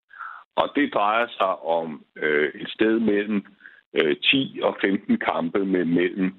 [0.55, 3.45] Og det drejer sig om øh, et sted mellem
[3.93, 6.33] øh, 10 og 15 kampe med mellem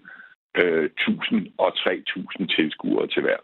[0.57, 3.41] øh, 1000 og 3000 tilskuere til hver.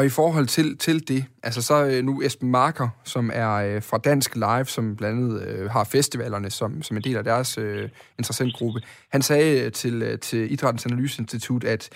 [0.00, 3.82] Og i forhold til, til det, altså så øh, nu Esben Marker, som er øh,
[3.82, 7.58] fra Dansk Live, som blandt andet øh, har festivalerne som, som en del af deres
[7.58, 11.88] øh, interessentgruppe, han sagde øh, til, øh, til Idrættens Analyseinstitut, at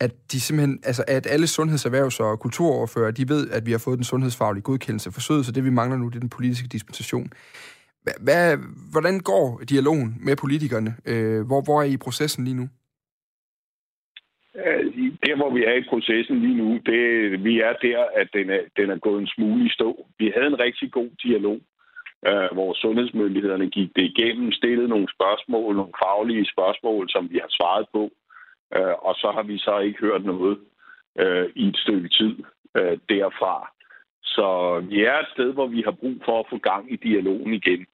[0.00, 3.98] at de simpelthen, altså at alle sundhedserhvervs- og kulturoverfører, de ved, at vi har fået
[3.98, 7.32] den sundhedsfaglige godkendelse for forsøget, så det vi mangler nu, det er den politiske dispensation.
[8.20, 8.56] Hvad,
[8.90, 10.96] hvordan går dialogen med politikerne?
[11.04, 12.68] Øh, hvor, hvor er I i processen lige nu?
[14.66, 14.84] Øh,
[15.26, 17.00] der, hvor vi er i processen lige nu, det,
[17.44, 20.06] vi er der, at den er, den er gået en smule i stå.
[20.18, 21.60] Vi havde en rigtig god dialog,
[22.28, 27.48] øh, hvor sundhedsmyndighederne gik det igennem, stillede nogle spørgsmål, nogle faglige spørgsmål, som vi har
[27.58, 28.10] svaret på,
[28.76, 30.58] øh, og så har vi så ikke hørt noget
[31.18, 32.34] øh, i et stykke tid
[32.76, 33.70] øh, derfra.
[34.22, 37.54] Så vi er et sted, hvor vi har brug for at få gang i dialogen
[37.54, 37.86] igen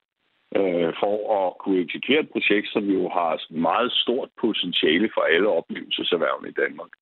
[0.58, 3.30] øh, for at kunne eksekvere et projekt, som jo har
[3.68, 6.92] meget stort potentiale for alle oplevelseserhvervene i Danmark.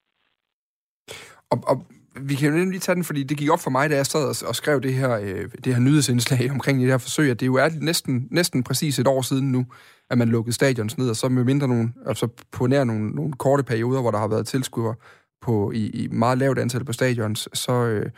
[1.52, 1.76] Og, og
[2.20, 4.24] vi kan jo lige tage den, fordi det gik op for mig, da jeg sad
[4.28, 7.46] og, og skrev det her, øh, det her nyhedsindslag omkring det her forsøg, at det
[7.46, 9.66] jo er næsten, næsten præcis et år siden nu,
[10.10, 13.32] at man lukkede stadions ned, og så med mindre nogle, altså på nær nogle, nogle
[13.32, 14.94] korte perioder, hvor der har været tilskuere
[15.40, 18.10] på, i, i meget lavt antal på stadions, så, øh,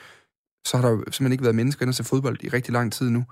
[0.67, 3.11] så har der jo simpelthen ikke været mennesker inde til fodbold i rigtig lang tid
[3.11, 3.25] nu.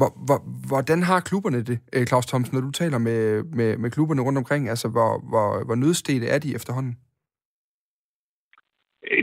[0.00, 3.20] Hvor, hvor, hvordan har klubberne det, øh, Claus Thomsen, når du taler med,
[3.58, 4.62] med, med klubberne rundt omkring?
[4.68, 6.94] Altså, hvor, hvor, hvor nødstede er de efterhånden?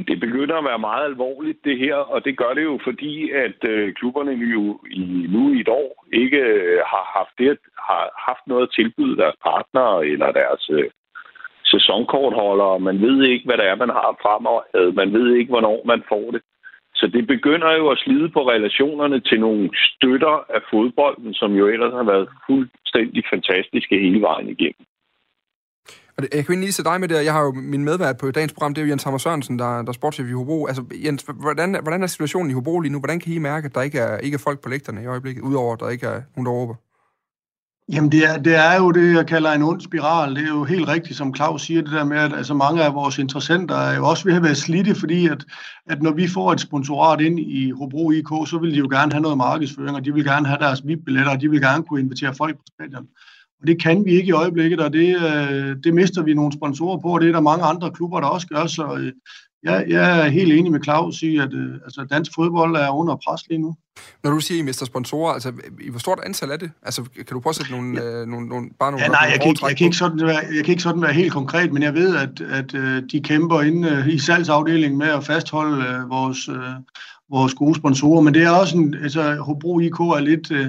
[0.10, 3.60] Det begynder at være meget alvorligt, det her, og det gør det jo, fordi at
[3.70, 7.58] øh, klubberne jo i, nu i et år ikke øh, har haft, det,
[7.90, 10.90] har haft noget at tilbyde deres partnere eller deres øh,
[11.66, 12.80] sæsonkortholdere.
[12.80, 14.92] Man ved ikke, hvad det er, man har fremad.
[15.02, 16.42] Man ved ikke, hvornår man får det.
[17.00, 21.68] Så det begynder jo at slide på relationerne til nogle støtter af fodbolden, som jo
[21.68, 24.86] ellers har været fuldstændig fantastiske hele vejen igennem.
[26.18, 28.32] Og det, jeg kan lige se dig med det, jeg har jo min medvært på
[28.32, 30.66] dagens program, det er jo Jens Hammer Sørensen, der, der er sportschef i Hobro.
[30.66, 33.00] Altså, Jens, hvordan, hvordan er situationen i Hobro lige nu?
[33.00, 35.42] Hvordan kan I mærke, at der ikke er, ikke er folk på lægterne i øjeblikket,
[35.42, 36.76] udover at der ikke er nogen, der råber?
[37.93, 40.36] Jamen det er, det er jo det, jeg kalder en ond spiral.
[40.36, 42.93] Det er jo helt rigtigt, som Claus siger, det der med, at altså, mange af
[42.93, 45.45] vores interessenter er jo også ved at være slidte, fordi at,
[45.89, 49.12] at når vi får et sponsorat ind i Hobro IK, så vil de jo gerne
[49.12, 52.00] have noget markedsføring, og de vil gerne have deres VIP-billetter, og de vil gerne kunne
[52.00, 53.08] invitere folk på stadion.
[53.62, 56.97] Og det kan vi ikke i øjeblikket, og det, øh, det mister vi nogle sponsorer
[56.97, 59.12] på, og det er der mange andre klubber, der også gør, så øh,
[59.63, 63.15] jeg, jeg er helt enig med Claus i, at øh, altså, dansk fodbold er under
[63.15, 63.76] pres lige nu.
[64.24, 66.72] Når du siger, I mister sponsorer, altså, i hvor stort antal er det?
[66.84, 68.22] Altså, kan du prøve at sætte nogle, ja.
[68.22, 69.04] øh, nogle, nogle, bare nogle...
[69.04, 71.13] Ja, nej, jeg, kan ikke, jeg, kan ikke sådan være, jeg kan ikke sådan være
[71.13, 75.08] helt konkret, men jeg ved, at, at uh, de kæmper inde uh, i salgsafdelingen med
[75.08, 76.56] at fastholde uh, vores, uh,
[77.30, 80.67] vores gode sponsorer, men det er også en, altså Hobro IK er lidt uh,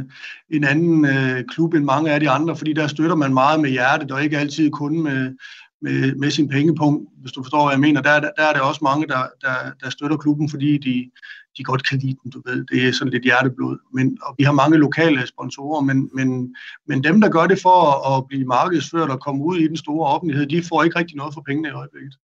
[0.51, 3.71] en anden uh, klub end mange af de andre, fordi der støtter man meget med
[3.71, 5.35] hjertet, og ikke altid kun med,
[5.83, 8.01] med, med sin pengepunkt, hvis du forstår, hvad jeg mener.
[8.03, 11.11] Der, der, der er det også mange, der, der, der støtter klubben, fordi de,
[11.59, 12.65] de godt kan lide den, du ved.
[12.65, 13.79] Det er sådan lidt hjerteblod.
[13.95, 16.55] Men, og vi har mange lokale sponsorer, men, men,
[16.89, 19.77] men dem, der gør det for at, at blive markedsført og komme ud i den
[19.77, 22.15] store offentlighed, de får ikke rigtig noget for pengene i øjeblikket.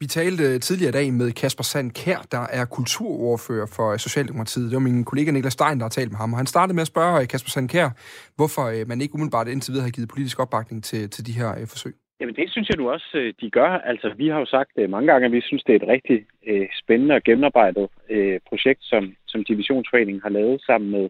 [0.00, 3.98] Vi talte øh, tidligere i dag med Kasper Sand Kær, der er kulturordfører for øh,
[3.98, 4.64] Socialdemokratiet.
[4.64, 6.80] Det var min kollega Niklas Stein, der har talt med ham, og han startede med
[6.80, 7.90] at spørge øh, Kasper Sand Kær,
[8.36, 11.94] hvorfor man ikke umiddelbart indtil videre har givet politisk opbakning til, til de her forsøg.
[12.22, 13.70] Jamen det synes jeg nu også, øh, de gør.
[13.90, 16.26] Altså vi har jo sagt øh, mange gange, at vi synes, det er et rigtig
[16.46, 21.08] øh, spændende og gennemarbejdet øh, projekt, som, som Divisionsforeningen har lavet sammen med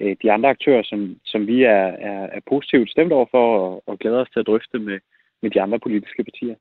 [0.00, 3.82] øh, de andre aktører, som, som vi er, er, er positivt stemt over for og,
[3.88, 4.98] og glæder os til at drøfte med,
[5.42, 6.54] med de andre politiske partier.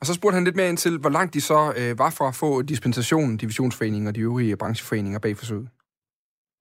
[0.00, 2.26] Og så spurgte han lidt mere ind til, hvor langt de så øh, var for
[2.28, 5.68] at få dispensationen, Divisionsforeningen og de øvrige brancheforeninger bag forsøget.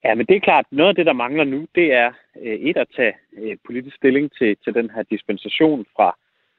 [0.04, 2.10] Ja, men det er klart, noget af det, der mangler nu, det er
[2.44, 6.18] øh, et at tage øh, politisk stilling til, til den her dispensation fra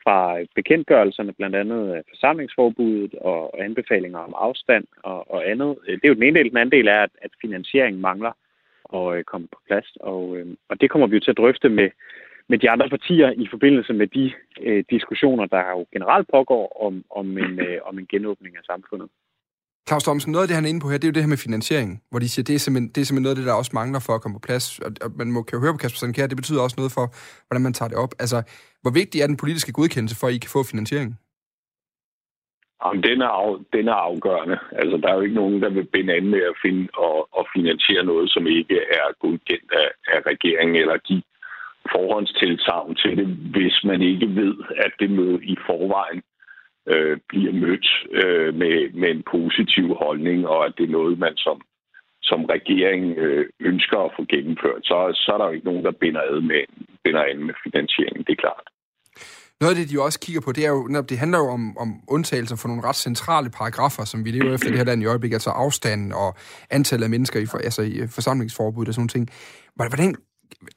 [0.09, 5.79] fra bekendtgørelserne, blandt andet øh, forsamlingsforbuddet og anbefalinger om afstand og, og andet.
[5.87, 6.51] Øh, det er jo den ene del.
[6.51, 8.33] Den anden del er, at, at finansieringen mangler
[8.95, 9.89] at øh, komme på plads.
[10.01, 10.23] Og,
[10.69, 11.91] og det kommer vi jo til at drøfte med,
[12.49, 17.05] med de andre partier i forbindelse med de øh, diskussioner, der jo generelt pågår om,
[17.11, 19.09] om, en, øh, om en genåbning af samfundet.
[19.89, 21.35] Claus Thomsen, noget af det, han er inde på her, det er jo det her
[21.35, 23.61] med finansiering, hvor de siger, det er simpelthen, det er simpelthen noget af det, der
[23.61, 24.67] også mangler for at komme på plads.
[24.87, 27.07] Og, og man må, kan jo høre på Kasper Sandkær, det betyder også noget for,
[27.47, 28.13] hvordan man tager det op.
[28.23, 28.39] Altså,
[28.83, 31.11] hvor vigtig er den politiske godkendelse for, at I kan få finansiering?
[32.83, 34.59] Jamen, den er, af, den er afgørende.
[34.81, 37.45] Altså, der er jo ikke nogen, der vil binde an med at finde og, og
[37.57, 41.23] finansiere noget, som ikke er godkendt af, af regeringen, eller give
[41.95, 46.23] forhåndstilsavn til det, hvis man ikke ved, at det møde i forvejen
[46.93, 47.89] øh, bliver mødt
[48.21, 51.61] øh, med, med en positiv holdning, og at det er noget, man som,
[52.23, 56.01] som regering øh, ønsker at få gennemført, så, så er der jo ikke nogen, der
[56.03, 56.63] binder ad med,
[57.05, 58.67] binder an med finansieringen, det er klart.
[59.61, 61.79] Noget af det, de jo også kigger på, det er jo, det handler jo om,
[61.79, 65.07] om undtagelser for nogle ret centrale paragrafer, som vi lever efter det her land i
[65.07, 66.37] øjeblikket, altså afstanden og
[66.71, 69.29] antallet af mennesker i, for, altså i forsamlingsforbud og sådan nogle ting.
[69.77, 70.15] Hvordan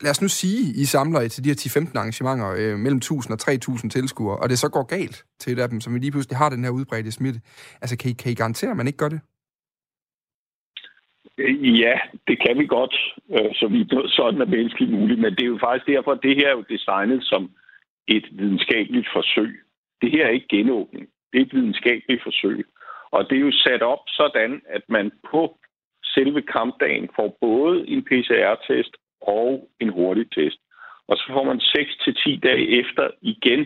[0.02, 3.40] lad os nu sige, I samler til de her 10-15 arrangementer øh, mellem 1000 og
[3.40, 6.38] 3000 tilskuere, og det så går galt til et af dem, som vi lige pludselig
[6.38, 7.40] har den her udbredte smitte.
[7.82, 9.22] Altså, kan I, kan I garantere, at man ikke gør det?
[11.38, 11.96] Øh, ja,
[12.28, 12.96] det kan vi godt,
[13.36, 13.80] øh, så vi
[14.18, 16.66] sådan er menneskeligt muligt, men det er jo faktisk derfor, at det her er jo
[16.76, 17.52] designet som
[18.08, 19.52] et videnskabeligt forsøg.
[20.02, 21.06] Det her er ikke genåbning.
[21.32, 22.66] Det er et videnskabeligt forsøg.
[23.12, 25.58] Og det er jo sat op sådan, at man på
[26.04, 30.60] selve kampdagen får både en PCR-test og en hurtig test.
[31.08, 33.66] Og så får man 6-10 dage efter igen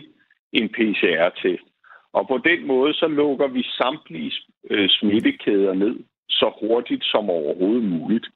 [0.52, 1.66] en PCR-test.
[2.12, 4.32] Og på den måde, så lukker vi samtlige
[4.70, 5.96] øh, smittekæder ned
[6.28, 8.26] så hurtigt som overhovedet muligt.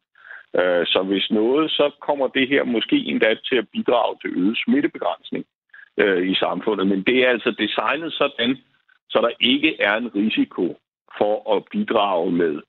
[0.59, 4.59] Øh, så hvis noget, så kommer det her måske endda til at bidrage til øget
[4.65, 5.45] smittebegrænsning
[5.97, 6.87] øh, i samfundet.
[6.87, 8.57] Men det er altså designet sådan,
[9.11, 10.79] så der ikke er en risiko
[11.19, 12.61] for at bidrage med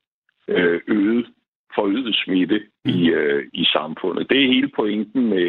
[0.88, 1.28] øget
[1.76, 3.16] forøget smitte i, mm.
[3.18, 4.30] øh, i samfundet.
[4.30, 5.48] Det er hele pointen med,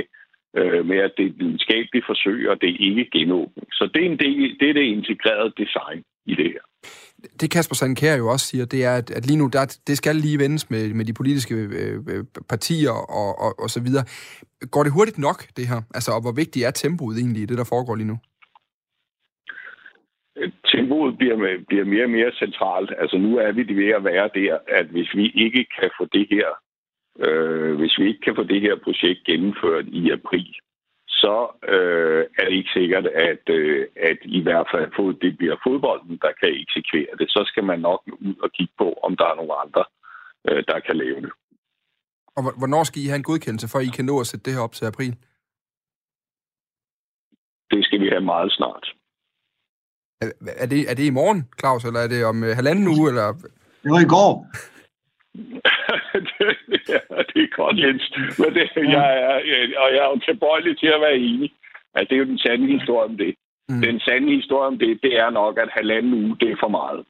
[0.58, 3.66] øh, med, at det er et videnskabeligt forsøg, og det er ikke genåbning.
[3.78, 6.64] Så det er, en del, det er det integrerede design i det her.
[7.40, 10.16] Det Kasper Sandkær jo også siger, det er, at, at lige nu, der, det skal
[10.16, 14.04] lige vendes med, med de politiske øh, øh, partier og, og, og så videre.
[14.70, 15.80] Går det hurtigt nok, det her?
[15.94, 18.18] Altså, og hvor vigtigt er tempoet egentlig i det, der foregår lige nu?
[20.72, 21.36] Tempoet bliver,
[21.68, 22.90] bliver mere og mere centralt.
[22.98, 26.26] Altså nu er vi ved at være der, at hvis vi ikke kan få det
[26.30, 26.48] her,
[27.24, 30.54] øh, hvis vi ikke kan få det her projekt gennemført i april,
[31.08, 31.36] så
[31.74, 36.32] øh, er det ikke sikkert, at, øh, at i hvert fald det bliver fodbolden, der
[36.40, 37.30] kan eksekvere det.
[37.30, 39.84] Så skal man nok ud og kigge på, om der er nogle andre,
[40.48, 41.32] øh, der kan lave det.
[42.36, 44.54] Og hvornår skal I have en godkendelse, for at I kan nå at sætte det
[44.54, 45.12] her op til april?
[47.70, 48.84] Det skal vi have meget snart.
[50.62, 53.08] Er det, er det i morgen, Claus, eller er det om uh, halvanden uge?
[53.08, 53.32] Eller?
[53.82, 54.32] Det var i går.
[56.28, 58.04] det, ja, det er godt, Jens.
[58.38, 58.64] Men det,
[58.96, 59.36] jeg er,
[59.82, 61.50] og jeg er jo tilbøjelig til at være enig.
[61.94, 63.34] At det er jo den sande historie om det.
[63.68, 63.80] Mm.
[63.80, 67.04] Den sande historie om det, det er nok, at halvanden uge, det er for meget.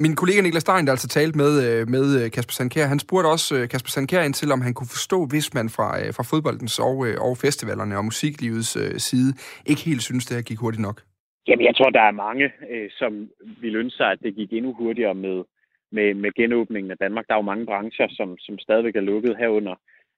[0.00, 3.26] Min kollega Niklas Stein, der altså talte med, øh, med øh, Kasper Sandkær, han spurgte
[3.26, 7.06] også Kasper Sandkær ind til, om han kunne forstå, hvis man fra, fra fodboldens og,
[7.18, 9.34] og festivalerne og musiklivets side
[9.66, 11.02] ikke helt synes, det her gik hurtigt nok.
[11.48, 13.30] Jamen, jeg tror, der er mange, øh, som
[13.60, 15.44] vil ønske sig, at det gik endnu hurtigere med,
[15.90, 17.26] med, med genåbningen af Danmark.
[17.26, 19.74] Der er jo mange brancher, som, som stadigvæk er lukket herunder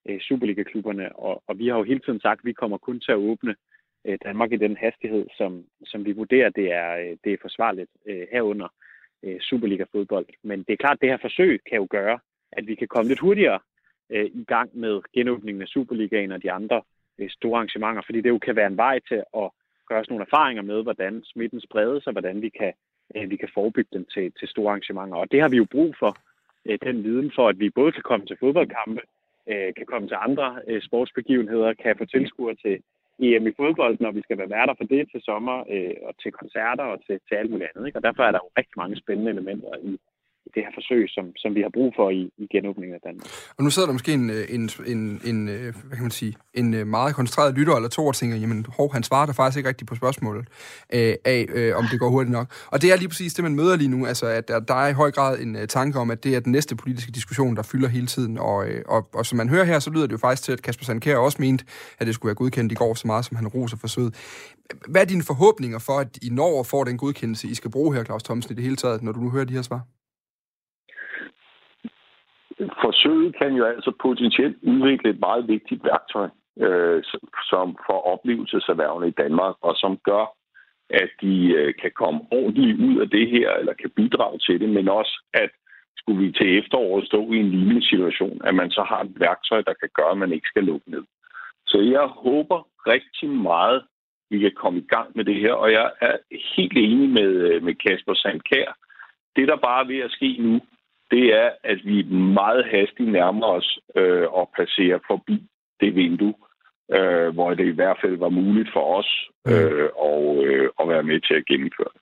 [0.08, 3.12] øh, Superliga-klubberne, og, og vi har jo hele tiden sagt, at vi kommer kun til
[3.12, 3.54] at åbne
[4.06, 7.90] øh, Danmark i den hastighed, som, som vi vurderer, det er, øh, det er forsvarligt
[8.06, 8.68] øh, herunder
[9.24, 10.26] øh, Superliga-fodbold.
[10.42, 12.18] Men det er klart, at det her forsøg kan jo gøre,
[12.52, 13.58] at vi kan komme lidt hurtigere
[14.10, 16.82] øh, i gang med genåbningen af Superligaen og de andre
[17.18, 19.50] øh, store arrangementer, fordi det jo kan være en vej til at
[19.90, 22.72] gøre os nogle erfaringer med, hvordan smitten spredes, og hvordan vi kan,
[23.16, 25.16] øh, vi kan forebygge den til, til store arrangementer.
[25.22, 26.12] Og det har vi jo brug for,
[26.66, 29.02] øh, den viden for, at vi både kan komme til fodboldkampe,
[29.50, 32.76] øh, kan komme til andre øh, sportsbegivenheder, kan få tilskuer til
[33.22, 36.32] EM i fodbold, når vi skal være værter for det til sommer, øh, og til
[36.32, 37.86] koncerter og til, til alt muligt andet.
[37.86, 37.98] Ikke?
[37.98, 39.92] Og derfor er der jo rigtig mange spændende elementer i,
[40.54, 43.26] det her forsøg, som, som vi har brug for i, i genåbningen af Danmark.
[43.56, 46.34] Og nu sidder der måske en, øh, en, en, en, øh, hvad kan man sige,
[46.54, 49.56] en øh, meget koncentreret lytter eller to og tænker, jamen hov, han svarer der faktisk
[49.56, 50.44] ikke rigtigt på spørgsmålet
[50.94, 52.46] øh, af, øh, om det går hurtigt nok.
[52.66, 54.88] Og det er lige præcis det, man møder lige nu, altså at der, der er
[54.88, 57.88] i høj grad en tanke om, at det er den næste politiske diskussion, der fylder
[57.88, 58.38] hele tiden.
[58.38, 60.62] Og, øh, og, og som man hører her, så lyder det jo faktisk til, at
[60.62, 61.64] Kasper Sandkær også mente,
[61.98, 64.14] at det skulle være godkendt i går så meget, som han roser forsøget.
[64.88, 68.04] Hvad er dine forhåbninger for, at I når får den godkendelse, I skal bruge her,
[68.04, 69.80] Claus Thomsen, i det hele taget, når du nu hører de her svar?
[72.82, 76.28] Forsøget kan jo altså potentielt udvikle et meget vigtigt værktøj,
[76.60, 77.02] øh,
[77.50, 80.24] som for oplevelseserhvervene i Danmark, og som gør,
[80.90, 84.68] at de øh, kan komme ordentligt ud af det her, eller kan bidrage til det,
[84.68, 85.50] men også, at
[85.96, 89.60] skulle vi til efteråret stå i en lignende situation, at man så har et værktøj,
[89.62, 91.04] der kan gøre, at man ikke skal lukke ned.
[91.66, 93.82] Så jeg håber rigtig meget,
[94.30, 96.16] vi kan komme i gang med det her, og jeg er
[96.56, 98.76] helt enig med, øh, med Kasper Sandkær.
[99.36, 100.60] Det, der bare er ved at ske nu,
[101.10, 102.02] det er, at vi
[102.40, 105.36] meget hastigt nærmer os øh, og passerer forbi
[105.80, 106.34] det vindue,
[106.96, 109.10] øh, hvor det i hvert fald var muligt for os
[109.46, 112.00] øh, og, øh, at være med til at gennemføre det.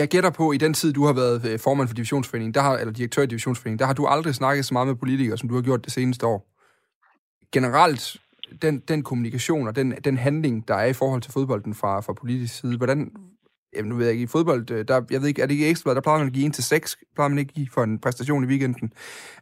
[0.00, 2.60] Jeg gætter på, at i den tid, du har været øh, formand for divisionsforeningen, der
[2.60, 5.48] har, eller direktør i divisionsforeningen, der har du aldrig snakket så meget med politikere, som
[5.48, 6.46] du har gjort det seneste år.
[7.52, 8.16] Generelt,
[8.62, 12.12] den, den kommunikation og den, den handling, der er i forhold til fodbolden fra, fra
[12.12, 13.12] politisk side, hvordan,
[13.74, 15.68] Jamen, nu ved jeg ikke, i fodbold, øh, der, jeg ved ikke, er det ikke
[15.68, 17.98] ekstra, der plejer man at give en til seks, plejer man ikke give for en
[18.04, 18.92] præstation i weekenden.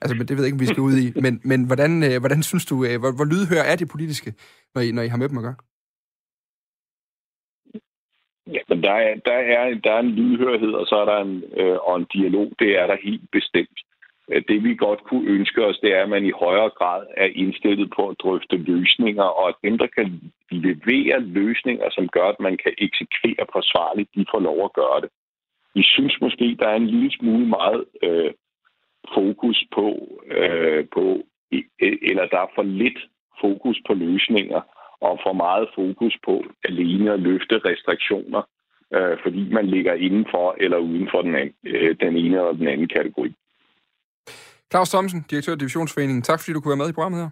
[0.00, 1.20] Altså, men det ved jeg ikke, om vi skal ud i.
[1.20, 4.34] Men, men hvordan, øh, hvordan synes du, øh, hvor, hvor lydhør er det politiske,
[4.74, 5.58] når I, når I har med dem at gøre?
[8.56, 11.44] Ja, men der er, der, er, der er en lydhørhed, og så er der en,
[11.60, 12.52] øh, og en dialog.
[12.58, 13.78] Det er der helt bestemt
[14.48, 17.92] det vi godt kunne ønske os, det er, at man i højere grad er indstillet
[17.96, 22.56] på at drøfte løsninger, og at dem, der kan levere løsninger, som gør, at man
[22.56, 25.10] kan eksekvere forsvarligt, de får lov at gøre det.
[25.74, 28.30] Vi synes måske, der er en lille smule meget øh,
[29.14, 29.86] fokus på,
[30.30, 31.22] øh, på,
[32.10, 32.98] eller der er for lidt
[33.40, 34.60] fokus på løsninger,
[35.00, 38.42] og for meget fokus på alene at løfte restriktioner,
[38.94, 42.88] øh, fordi man ligger indenfor eller uden for den, øh, den ene og den anden
[42.88, 43.34] kategori.
[44.70, 46.22] Claus Thomsen, direktør af Divisionsforeningen.
[46.22, 47.30] Tak fordi du kunne være med i programmet her.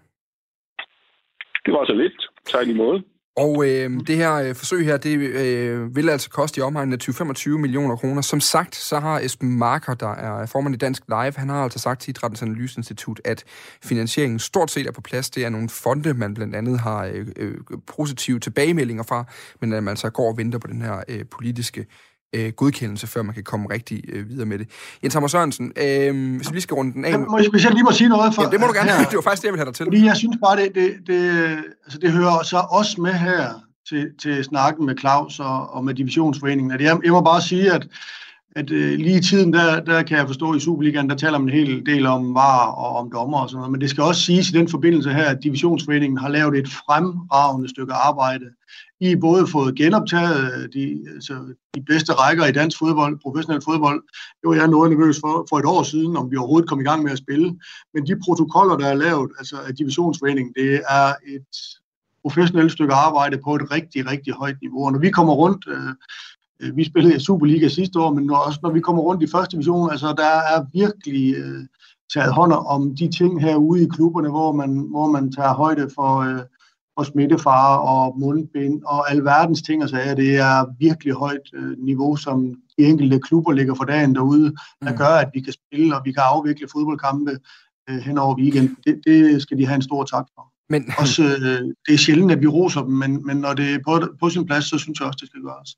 [1.64, 2.30] Det var så lidt.
[2.46, 3.02] Tak i måde.
[3.36, 7.08] Og øh, det her øh, forsøg her, det øh, vil altså koste i omegnen af
[7.08, 8.22] 20-25 millioner kroner.
[8.22, 11.78] Som sagt, så har Esben Marker, der er formand i Dansk Live, han har altså
[11.78, 13.44] sagt til Idrættens Analyseinstitut, at
[13.84, 15.30] finansieringen stort set er på plads.
[15.30, 17.54] Det er nogle fonde, man blandt andet har øh, øh,
[17.96, 19.24] positive tilbagemeldinger fra,
[19.60, 21.86] men at man så går og venter på den her øh, politiske
[22.34, 24.68] øh, godkendelse, før man kan komme rigtig øh, videre med det.
[25.02, 27.10] Jens Hammer Sørensen, øh, hvis vi lige skal runde den af...
[27.10, 28.42] Ja, må jeg, hvis jeg lige må sige noget for...
[28.42, 28.90] Ja, det må du gerne.
[28.90, 29.04] Her.
[29.10, 29.86] Det var faktisk det, jeg ville have dig til.
[29.86, 31.20] Fordi jeg synes bare, det, det, det,
[31.84, 35.94] altså det hører så også med her til, til snakken med Claus og, og med
[35.94, 36.72] Divisionsforeningen.
[36.72, 37.88] At jeg, jeg må bare sige, at,
[38.56, 41.48] at øh, lige i tiden, der, der kan jeg forstå i Superligaen, der taler man
[41.48, 43.72] en hel del om var og om dommer og sådan noget.
[43.72, 47.68] Men det skal også siges i den forbindelse her, at Divisionsforeningen har lavet et fremragende
[47.68, 48.44] stykke arbejde
[49.00, 51.34] i har både fået genoptaget øh, de, altså,
[51.74, 54.02] de bedste rækker i dansk fodbold, professionel fodbold.
[54.40, 56.84] Det var jeg noget nervøs for, for et år siden, om vi overhovedet kom i
[56.84, 57.58] gang med at spille.
[57.94, 61.52] Men de protokoller, der er lavet altså af divisionsforeningen, det er et
[62.22, 64.86] professionelt stykke arbejde på et rigtig, rigtig højt niveau.
[64.86, 65.94] Og når vi kommer rundt, øh
[66.74, 69.90] vi spillede i Superliga sidste år, men også når vi kommer rundt i første division,
[69.90, 71.64] altså der er virkelig øh,
[72.14, 76.18] taget hånd om de ting herude i klubberne, hvor man, hvor man tager højde for,
[76.18, 76.42] øh,
[76.96, 80.14] og smittefare og mundbind og alverdens ting og sager.
[80.14, 84.90] Det er virkelig højt øh, niveau, som de enkelte klubber ligger for dagen derude, der
[84.90, 84.96] mm.
[84.96, 87.38] gør, at vi kan spille og vi kan afvikle fodboldkampe
[87.90, 88.76] øh, hen over weekenden.
[88.84, 90.55] Det, det skal de have en stor tak for.
[90.70, 93.78] Men, også, øh, det er sjældent, at vi roser dem, men, men når det er
[93.84, 95.70] på, på sin plads, så synes jeg også, det skal gøres.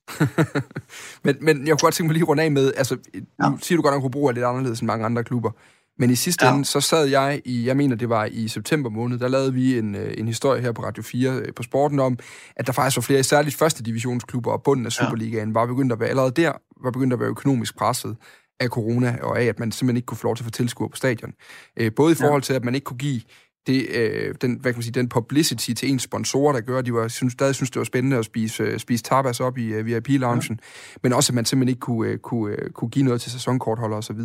[1.25, 3.49] men, men jeg kunne godt tænke mig lige at runde af med, altså, ja.
[3.49, 5.51] nu siger du godt, at man kunne bruge lidt anderledes end mange andre klubber.
[5.99, 6.55] Men i sidste ja.
[6.55, 9.79] ende, så sad jeg i, jeg mener det var i september måned, der lavede vi
[9.79, 12.19] en, øh, en historie her på Radio 4 øh, på sporten om,
[12.57, 16.01] at der faktisk var flere, særligt første divisionsklubber og bunden af Superligaen, var begyndt at
[16.01, 18.17] være, allerede der, var begyndt at være økonomisk presset
[18.61, 20.89] af corona, og af, at man simpelthen ikke kunne få lov til at få tilskuer
[20.89, 21.33] på stadion.
[21.77, 23.21] Øh, både i forhold til, at man ikke kunne give
[23.69, 26.87] det, øh, den, hvad kan man sige, den publicity til ens sponsorer, der gør, at
[26.87, 29.79] de var, synes, stadig synes, det var spændende at spise, øh, spise tapas op i
[29.79, 30.57] uh, VIP-loungen, ja.
[31.03, 33.97] men også, at man simpelthen ikke kunne, uh, kunne, uh, kunne give noget til sæsonkortholder
[33.97, 34.21] osv.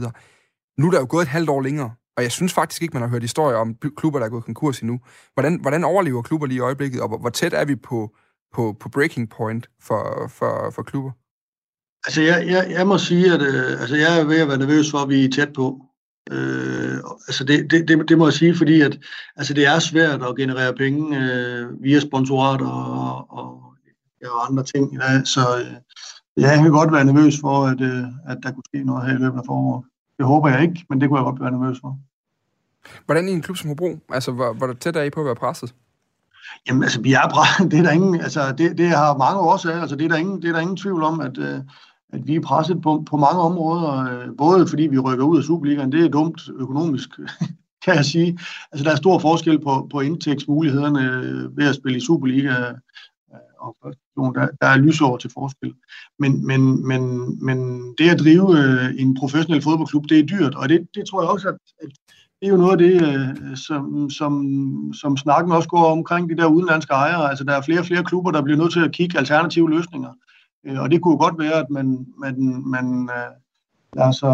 [0.79, 3.01] Nu er der jo gået et halvt år længere, og jeg synes faktisk ikke, man
[3.01, 4.99] har hørt historier om klubber, der er gået konkurs endnu.
[5.33, 8.15] Hvordan, hvordan overlever klubber lige i øjeblikket, og hvor, hvor tæt er vi på,
[8.53, 11.11] på, på breaking point for, for, for klubber?
[12.05, 14.91] Altså, jeg, jeg, jeg må sige, at øh, altså, jeg er ved at være nervøs
[14.91, 15.81] for, at vi er tæt på.
[16.31, 18.99] Øh, altså det, det, det, det må jeg sige, fordi at,
[19.35, 23.63] altså det er svært at generere penge øh, via sponsorat og, og,
[24.21, 24.93] ja, og andre ting.
[24.93, 25.73] Ja, så øh,
[26.37, 29.21] jeg kan godt være nervøs for, at, øh, at der kunne ske noget her i
[29.21, 29.85] løbet af foråret.
[30.17, 31.99] Det håber jeg ikke, men det kunne jeg godt være nervøs for.
[33.05, 33.99] Hvordan i en klub som Hobro?
[34.09, 35.73] Altså, hvor, hvor tæt er I på at være presset?
[36.67, 37.65] Jamen, altså, vi er presset.
[37.71, 39.81] Det er der ingen, altså, det, det har mange årsager.
[39.81, 41.59] Altså, det er der ingen, det er der ingen tvivl om, at, øh,
[42.13, 43.91] at vi er presset på, på mange områder.
[43.91, 47.09] Øh, både fordi vi rykker ud af Superligaen, det er dumt økonomisk,
[47.85, 48.39] kan jeg sige.
[48.71, 53.37] Altså, der er stor forskel på, på indtægtsmulighederne øh, ved at spille i Superliga øh,
[53.59, 55.73] og første division, der, der er lysår til forskel.
[56.19, 57.03] Men, men, men,
[57.45, 57.57] men
[57.97, 58.49] det at drive
[58.99, 61.89] en professionel fodboldklub, det er dyrt, og det, det tror jeg også, at, at
[62.41, 64.33] det er jo noget af det, som, som,
[64.93, 67.29] som snakken også går omkring de der udenlandske ejere.
[67.29, 70.09] Altså, der er flere og flere klubber, der bliver nødt til at kigge alternative løsninger.
[70.65, 73.09] Øh, og det kunne godt være, at man, man, man,
[73.97, 74.27] altså,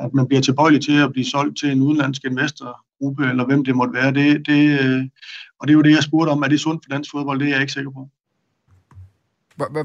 [0.00, 3.76] at man bliver tilbøjelig til at blive solgt til en udenlandsk investorgruppe, eller hvem det
[3.76, 4.14] måtte være.
[4.14, 5.10] Det, det,
[5.60, 6.42] og det er jo det, jeg spurgte om.
[6.42, 7.40] Er det sundt for dansk fodbold?
[7.40, 8.08] Det er jeg ikke sikker på.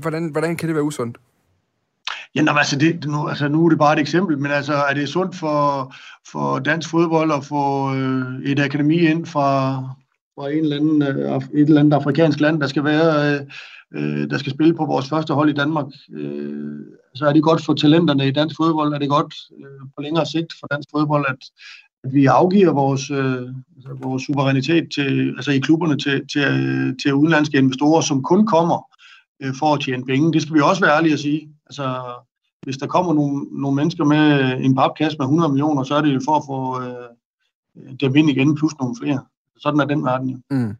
[0.01, 1.17] Hvordan, hvordan kan det være usundt?
[2.35, 4.93] Ja, nå, altså, det, nu, altså, nu er det bare et eksempel, men altså, er
[4.93, 5.93] det sundt for,
[6.31, 9.77] for dansk fodbold at få øh, et akademi ind fra,
[10.35, 13.45] fra en eller anden, øh, et eller andet afrikansk land, der skal være,
[13.95, 15.85] øh, der skal spille på vores første hold i Danmark?
[16.13, 16.79] Øh,
[17.15, 18.93] så er det godt for talenterne i dansk fodbold?
[18.93, 21.37] Er det godt øh, på længere sigt for dansk fodbold, at,
[22.03, 23.41] at vi afgiver vores, øh,
[23.75, 28.87] altså, vores suverænitet til, altså i klubberne til, til, til udenlandske investorer, som kun kommer
[29.41, 30.33] øh, for at tjene penge.
[30.33, 31.49] Det skal vi også være ærlige at sige.
[31.65, 32.01] Altså,
[32.63, 36.13] hvis der kommer nogle, nogle mennesker med en papkasse med 100 millioner, så er det
[36.13, 39.19] jo for at få øh, dem ind igen, plus nogle flere.
[39.57, 40.37] Sådan er den verden jo.
[40.51, 40.75] Mm.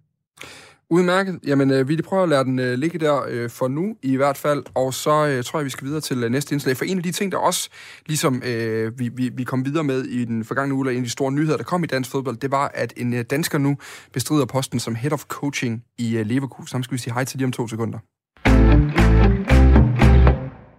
[0.91, 1.39] Udmærket.
[1.47, 4.37] Jamen, øh, vi prøver at lade den øh, ligge der øh, for nu i hvert
[4.37, 6.77] fald, og så øh, tror jeg, vi skal videre til øh, næste indslag.
[6.77, 7.69] For en af de ting, der også
[8.05, 11.03] ligesom øh, vi, vi, vi kom videre med i den forgangne uge, og en af
[11.03, 13.77] de store nyheder, der kom i dansk fodbold, det var, at en øh, dansker nu
[14.13, 16.83] bestrider posten som head of coaching i øh, Leverkusen.
[16.83, 17.99] Så skal vi sige hej til lige om to sekunder.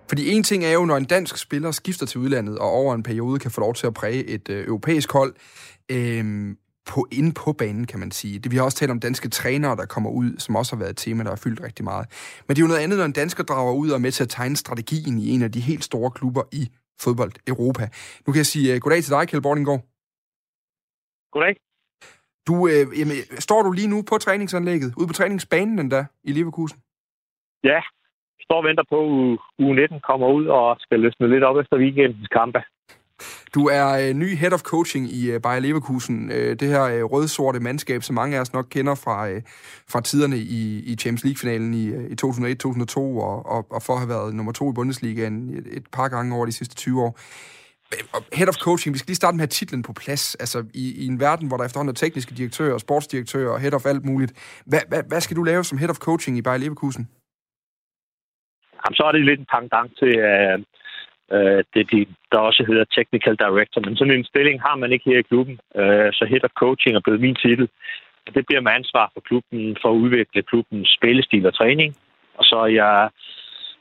[0.09, 3.03] Fordi en ting er jo, når en dansk spiller skifter til udlandet og over en
[3.03, 5.35] periode kan få lov til at præge et øh, europæisk hold,
[5.91, 6.55] øh,
[6.91, 8.39] på, inde på banen, kan man sige.
[8.39, 10.91] Det, vi har også talt om danske trænere, der kommer ud, som også har været
[10.91, 12.05] et tema, der har fyldt rigtig meget.
[12.45, 14.25] Men det er jo noget andet, når en dansker drager ud og er med til
[14.25, 16.63] at tegne strategien i en af de helt store klubber i
[17.05, 17.85] fodbold Europa.
[18.25, 19.83] Nu kan jeg sige uh, goddag til dig, Kjell Bordinggaard.
[21.33, 21.57] Goddag.
[22.49, 23.17] Du, øh, jamen,
[23.47, 26.79] står du lige nu på træningsanlægget, ude på træningsbanen den der i Leverkusen?
[27.65, 27.81] Ja,
[28.47, 28.99] står og venter på,
[29.65, 32.61] uge 19 kommer ud og skal løsne lidt op efter weekendens kampe.
[33.55, 36.31] Du er øh, ny head of coaching i øh, Bayer Leverkusen.
[36.33, 39.43] Øh, det her øh, rødsorte mandskab, som mange af os nok kender fra, øh,
[39.93, 43.99] fra tiderne i, i Champions League-finalen i, øh, i 2001-2002, og, og, og for at
[43.99, 47.19] have været nummer to i Bundesligaen et, et par gange over de sidste 20 år.
[47.93, 50.35] Øh, head of coaching, vi skal lige starte med at have titlen på plads.
[50.35, 53.87] Altså i, i en verden, hvor der efterhånden er tekniske direktører, sportsdirektører og head of
[53.87, 54.33] alt muligt.
[54.67, 57.09] Hvad, hvad, hvad skal du lave som head of coaching i Bayer Leverkusen?
[58.81, 60.65] Jamen, så er det lidt en pangdang til, uh,
[61.33, 63.81] øh, det, de, der også hedder technical director.
[63.81, 65.59] Men sådan en stilling har man ikke her i klubben.
[65.77, 67.69] øh, så head of coaching er blevet min titel.
[68.27, 71.97] Og det bliver med ansvar for klubben for at udvikle klubbens spillestil og træning.
[72.39, 73.11] Og så er jeg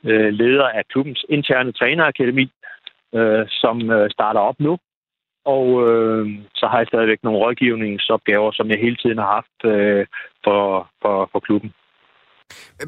[0.04, 2.52] øh, leder af klubbens interne trænerakademi,
[3.16, 4.78] øh, som øh, starter op nu.
[5.46, 10.06] Og øh, så har jeg stadigvæk nogle rådgivningsopgaver, som jeg hele tiden har haft øh,
[10.44, 11.74] for, for, for klubben.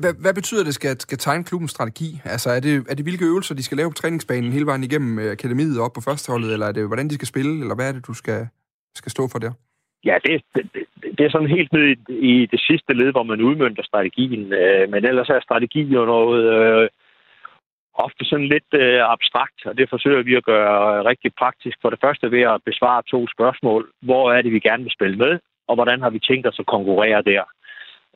[0.01, 2.21] Hvad, hvad betyder det, skal, skal tegne klubbens strategi?
[2.25, 5.19] Altså, er det, er det hvilke øvelser, de skal lave på træningsbanen hele vejen igennem
[5.19, 7.91] øh, akademiet op på førsteholdet, eller er det, hvordan de skal spille, eller hvad er
[7.91, 8.47] det, du skal,
[8.95, 9.51] skal stå for der?
[10.05, 10.63] Ja, det, det,
[11.17, 11.95] det er sådan helt ned i,
[12.31, 14.53] i det sidste led, hvor man udmyndter strategien.
[14.53, 16.89] Øh, men ellers er strategi jo noget øh,
[17.93, 21.77] ofte sådan lidt øh, abstrakt, og det forsøger vi at gøre rigtig praktisk.
[21.81, 23.91] For det første ved at besvare to spørgsmål.
[24.01, 26.65] Hvor er det, vi gerne vil spille med, og hvordan har vi tænkt os at
[26.75, 27.43] konkurrere der?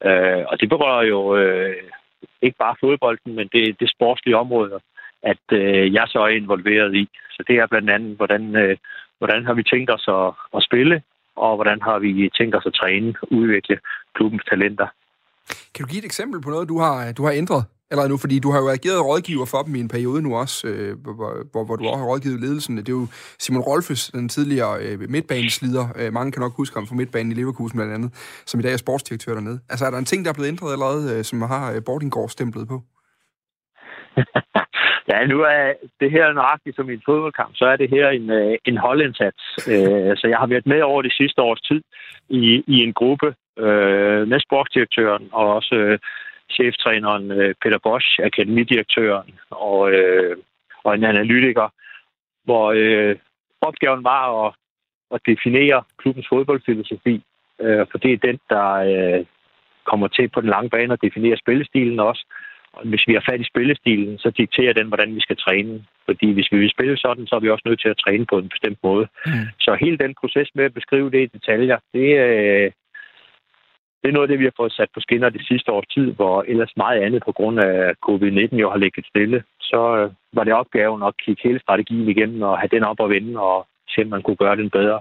[0.05, 1.75] Øh, og det berører jo øh,
[2.41, 4.79] ikke bare fodbolden, men det, det sportslige område,
[5.23, 7.09] at øh, jeg så er involveret i.
[7.31, 8.77] Så det er blandt andet, hvordan, øh,
[9.17, 11.01] hvordan har vi tænkt os at, at spille,
[11.35, 13.79] og hvordan har vi tænkt os at træne, udvikle
[14.15, 14.87] klubbens talenter.
[15.73, 18.39] Kan du give et eksempel på noget, du har, du har ændret eller nu, fordi
[18.39, 21.13] du har jo ageret rådgiver for dem i en periode nu også, øh, hvor,
[21.51, 22.77] hvor, hvor du også har rådgivet ledelsen.
[22.77, 23.07] Det er jo
[23.43, 25.85] Simon Rolfes, den tidligere øh, midtbaneslider.
[25.99, 28.09] Øh, mange kan nok huske ham fra midtbanen i Leverkusen blandt andet,
[28.49, 29.59] som i dag er sportsdirektør dernede.
[29.71, 32.29] Altså er der en ting, der er blevet ændret allerede, øh, som har øh, Bordingård
[32.29, 32.77] stemplet på?
[35.11, 38.29] ja, nu er det her nøjagtigt som i en fodboldkamp, så er det her en,
[38.29, 39.41] øh, en holdindsats.
[39.73, 41.81] Øh, så jeg har været med over de sidste års tid
[42.29, 43.27] i, i en gruppe
[43.65, 45.99] øh, med sportsdirektøren og også øh,
[46.51, 50.37] cheftræneren øh, Peter Bosch, akademidirektøren og, øh,
[50.83, 51.67] og en analytiker,
[52.43, 53.15] hvor øh,
[53.61, 54.53] opgaven var at,
[55.13, 57.23] at definere klubbens fodboldfilosofi,
[57.61, 59.25] øh, for det er den, der øh,
[59.85, 62.25] kommer til på den lange bane at definere spillestilen også.
[62.73, 65.85] Og hvis vi har fat i spillestilen, så dikterer den, hvordan vi skal træne.
[66.05, 68.37] Fordi hvis vi vil spille sådan, så er vi også nødt til at træne på
[68.37, 69.07] en bestemt måde.
[69.25, 69.45] Mm.
[69.59, 72.71] Så hele den proces med at beskrive det i detaljer, det, øh,
[74.07, 76.07] det er noget af det, vi har fået sat på skinner det sidste års tid,
[76.17, 77.77] hvor ellers meget andet på grund af
[78.07, 79.43] covid-19 jo har ligget stille.
[79.69, 83.09] Så øh, var det opgaven at kigge hele strategien igennem og have den op og
[83.09, 84.99] vende og se, om man kunne gøre den bedre.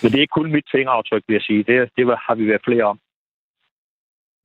[0.00, 1.62] Men det er ikke kun mit fingeraftryk, vil jeg sige.
[1.68, 2.98] Det, det har vi været flere om.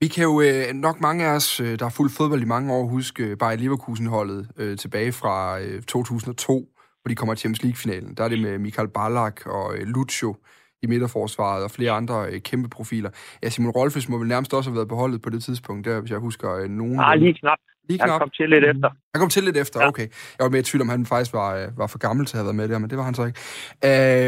[0.04, 2.74] Vi kan jo øh, nok mange af os, øh, der har fulgt fodbold i mange
[2.74, 6.68] år, huske øh, bare Leverkusen-holdet øh, tilbage fra øh, 2002,
[7.02, 8.16] hvor de kommer til Champions League-finalen.
[8.18, 10.36] Der er det med Michael Ballack og øh, Lucio
[10.84, 13.10] i midterforsvaret og flere andre øh, kæmpe profiler.
[13.44, 16.12] Ja, Simon Rolfes må vel nærmest også have været beholdet på det tidspunkt, der, hvis
[16.12, 16.96] jeg husker øh, nogen...
[16.96, 17.58] Nej, lige knap.
[17.90, 18.10] Lige knap.
[18.10, 18.90] Han kom til lidt efter.
[19.14, 19.88] Han kom til lidt efter, ja.
[19.88, 20.08] okay.
[20.38, 22.40] Jeg var mere i tvivl om, han faktisk var, øh, var for gammel til at
[22.40, 23.40] have været med der, men det var han så ikke.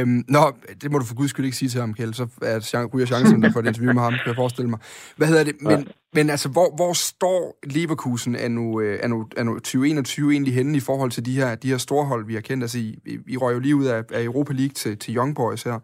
[0.01, 2.85] Øh, nå, det må du for guds skyld ikke sige til ham, Kjeld, så er,
[2.93, 4.79] ryger chancen der for et interview med ham, kan jeg forestille mig.
[5.17, 5.55] Hvad hedder det?
[5.61, 5.83] Men, ja.
[6.13, 10.77] men altså, hvor, hvor står Leverkusen er nu, er, nu, er nu 2021 egentlig henne
[10.77, 12.63] i forhold til de her, de her storhold, vi har kendt?
[12.63, 15.63] Altså, I, I røg jo lige ud af, af Europa League til, til Young Boys
[15.63, 15.79] her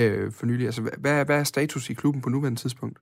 [0.00, 0.66] øh, for nylig.
[0.66, 2.98] Altså, hvad, hvad er status i klubben på nuværende tidspunkt?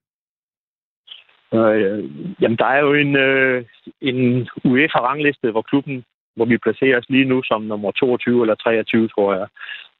[1.54, 2.04] Øh,
[2.40, 3.64] jamen, der er jo en, øh,
[4.00, 6.04] en UEFA-rangliste, hvor klubben,
[6.36, 9.46] hvor vi placerer os lige nu som nummer 22 eller 23, tror jeg.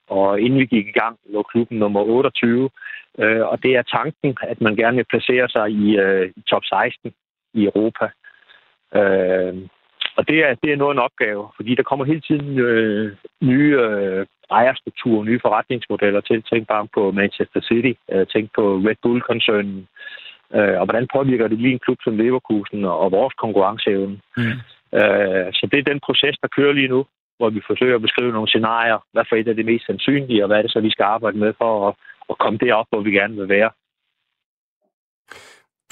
[0.08, 2.70] Og inden vi gik i gang, lå klubben nummer 28.
[3.18, 7.12] Øh, og det er tanken, at man gerne vil placere sig i, øh, top 16
[7.54, 8.06] i Europa.
[8.94, 9.68] Øh,
[10.16, 13.16] og det er, det er noget af en opgave, fordi der kommer hele tiden øh,
[13.42, 16.42] nye øh, ejerstrukturer, nye forretningsmodeller til.
[16.42, 19.88] Tænk bare på Manchester City, øh, tænk på Red Bull-koncernen,
[20.56, 24.20] Øh, og hvordan påvirker det lige en klub som Leverkusen og, vores konkurrenceevne?
[24.36, 24.56] Mm.
[24.98, 27.06] Øh, så det er den proces, der kører lige nu,
[27.38, 28.98] hvor vi forsøger at beskrive nogle scenarier.
[29.12, 31.38] Hvad for et er det mest sandsynlige, og hvad er det så, vi skal arbejde
[31.38, 31.94] med for at,
[32.30, 33.70] at komme derop, hvor vi gerne vil være.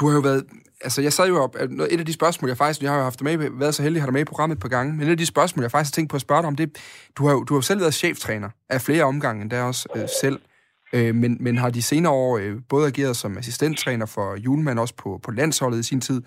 [0.03, 0.44] Du har jo været,
[0.80, 1.57] altså jeg sad jo op,
[1.90, 4.00] et af de spørgsmål, jeg faktisk, jeg har jo haft med, været så heldig at
[4.00, 5.94] have dig med i programmet et par gange, men et af de spørgsmål, jeg faktisk
[5.94, 6.78] har tænkt på at spørge dig om, det,
[7.16, 10.09] du har jo, du har jo selv været cheftræner af flere omgange, der også øh,
[10.22, 10.40] selv,
[10.92, 14.94] øh, men, men har de senere år øh, både ageret som assistenttræner for Julemand, også
[14.94, 16.22] på, på landsholdet i sin tid,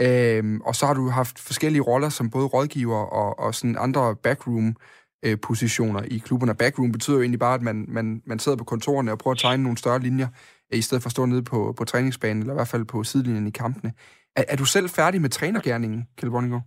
[0.00, 4.16] øh, og så har du haft forskellige roller som både rådgiver og, og sådan andre
[4.16, 4.76] backroom
[5.24, 6.54] øh, positioner i klubberne.
[6.54, 9.40] Backroom betyder jo egentlig bare, at man, man, man sidder på kontorerne og prøver at
[9.40, 10.28] tegne nogle større linjer
[10.72, 13.46] i stedet for at stå nede på, på træningsbanen, eller i hvert fald på sidelinjen
[13.46, 13.92] i kampene.
[14.36, 16.62] Er, er du selv færdig med trænergærningen, Kjell Bonnigaard?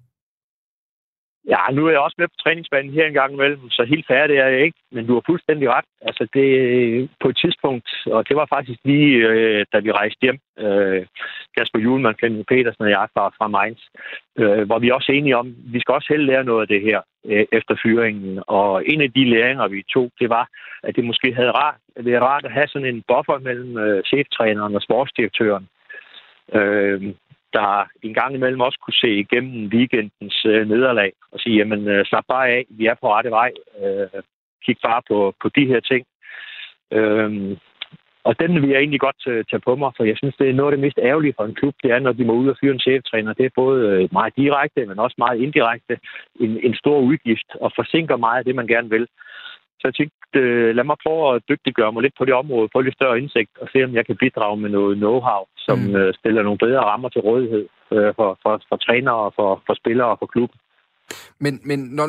[1.53, 4.37] Ja, nu er jeg også med på træningsbanen her en gang imellem, så helt færdig
[4.37, 4.79] er jeg ikke.
[4.91, 5.85] Men du har fuldstændig ret.
[6.01, 10.21] Altså det øh, på et tidspunkt, og det var faktisk lige, øh, da vi rejste
[10.21, 11.05] hjem, øh,
[11.57, 13.81] Kasper Juhlmann, Flemming Petersen og jeg fra, fra Mainz,
[14.39, 16.99] øh, hvor vi også enige om, vi skal også helt lære noget af det her
[17.25, 18.43] øh, efter fyringen.
[18.47, 20.47] Og en af de læringer, vi tog, det var,
[20.83, 24.75] at det måske havde rart, været rart at have sådan en buffer mellem øh, cheftræneren
[24.75, 25.67] og sportsdirektøren.
[26.53, 27.13] Øh,
[27.53, 32.05] der en gang imellem også kunne se igennem weekendens øh, nederlag og sige, jamen øh,
[32.05, 33.51] slap bare af, vi er på rette vej,
[33.83, 34.21] øh,
[34.65, 36.05] kig bare på, på de her ting.
[36.91, 37.57] Øh,
[38.27, 40.53] og den vil jeg egentlig godt øh, tage på mig, for jeg synes, det er
[40.53, 42.57] noget af det mest ærgerlige for en klub, det er, når de må ud og
[42.61, 43.33] fyre en cheftræner.
[43.33, 45.99] Det er både øh, meget direkte, men også meget indirekte
[46.39, 49.07] en, en stor udgift, og forsinker meget af det, man gerne vil.
[49.79, 52.81] Så jeg tænkte, øh, lad mig prøve at dygtiggøre mig lidt på det område, få
[52.81, 55.95] lidt større indsigt, og se, om jeg kan bidrage med noget know-how, som mm.
[55.95, 60.07] øh, stiller nogle bedre rammer til rådighed øh, for, for, for trænere, for, for spillere
[60.07, 60.59] og for klubben.
[61.39, 62.07] Men, men når,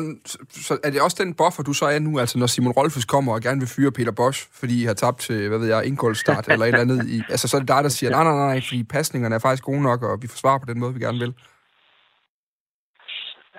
[0.49, 3.33] så er det også den buffer, du så er nu, altså når Simon Rolfes kommer
[3.33, 6.47] og gerne vil fyre Peter Bosch, fordi I har tabt til, hvad ved jeg, indgåldsstart
[6.47, 8.61] eller et eller andet, i, altså så er det dig, der siger, nej, nej, nej,
[8.67, 11.33] fordi pasningerne er faktisk gode nok, og vi forsvarer på den måde, vi gerne vil.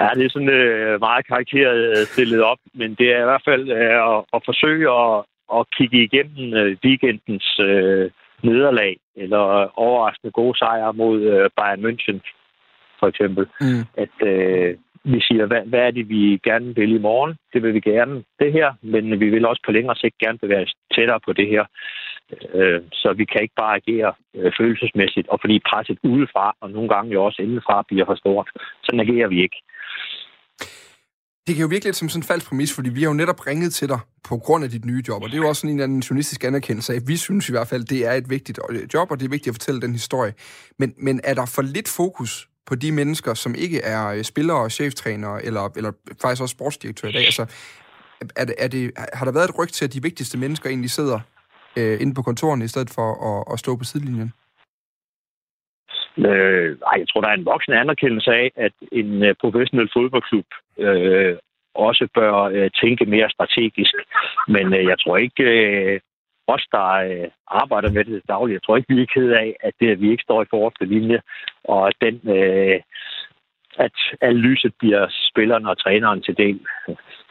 [0.00, 3.44] Ja, det er sådan øh, meget karikeret øh, stillet op, men det er i hvert
[3.44, 5.24] fald øh, at, at forsøge at,
[5.56, 8.10] at kigge igennem øh, weekendens øh,
[8.42, 9.38] nederlag, eller
[9.78, 12.18] overraskende gode sejre mod øh, Bayern München,
[12.98, 13.46] for eksempel.
[13.60, 13.84] Mm.
[14.04, 17.36] At øh, vi siger, hvad, hvad er det, vi gerne vil i morgen?
[17.52, 20.62] Det vil vi gerne det her, men vi vil også på længere sigt gerne bevæge
[20.62, 21.64] os tættere på det her.
[22.54, 26.88] Øh, så vi kan ikke bare agere øh, følelsesmæssigt, og fordi presset udefra, og nogle
[26.88, 28.48] gange jo også indefra, bliver for stort.
[28.82, 29.56] Sådan agerer vi ikke.
[31.46, 33.46] Det kan jo virkelig lidt som sådan en falsk præmis, fordi vi har jo netop
[33.46, 35.70] ringet til dig på grund af dit nye job, og det er jo også sådan
[35.70, 37.48] en eller anden journalistisk anerkendelse af, vi synes
[42.70, 45.92] på de mennesker, som ikke er øh, spillere, cheftrænere eller, eller
[46.22, 47.26] faktisk også sportsdirektører i dag?
[47.30, 47.44] Altså,
[48.40, 48.82] er det, er det,
[49.18, 51.18] har der været et ryg til, at de vigtigste mennesker egentlig sidder
[51.78, 54.32] øh, inde på kontoren, i stedet for at, at stå på sidelinjen?
[56.18, 60.48] Øh, ej, jeg tror, der er en voksen anerkendelse af, at en øh, professionel fodboldklub
[60.78, 61.36] øh,
[61.74, 63.94] også bør øh, tænke mere strategisk.
[64.48, 66.00] Men øh, jeg tror ikke, øh,
[66.54, 69.74] os, der øh, arbejder med det dagligt, jeg tror ikke, vi er ked af, at,
[69.80, 71.20] det, at vi ikke står i forreste linje,
[71.64, 72.20] og at den...
[72.36, 72.80] Øh,
[73.78, 76.60] at analyset bliver spilleren og træneren til, del,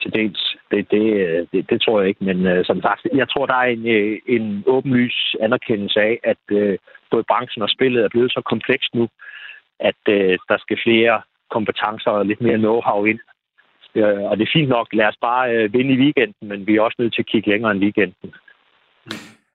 [0.02, 0.56] til dels.
[0.72, 3.54] Det, det, øh, det, det tror jeg ikke, men uh, som sagt, jeg tror, der
[3.54, 6.76] er en, øh, en åbenlys anerkendelse af, at uh,
[7.12, 9.08] både branchen og spillet er blevet så komplekst nu,
[9.80, 13.20] at uh, der skal flere kompetencer og lidt mere know-how ind.
[13.96, 16.76] Uh, og det er fint nok, lad os bare uh, vinde i weekenden, men vi
[16.76, 18.34] er også nødt til at kigge længere end weekenden.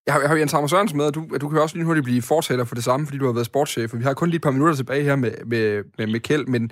[0.07, 2.05] Jeg har, jeg har Jens Hammer Sørensen med, og du, du kan også lige hurtigt
[2.05, 4.37] blive fortæller for det samme, fordi du har været sportschef, og vi har kun lige
[4.37, 6.71] et par minutter tilbage her med, med, med, med Kjeld, men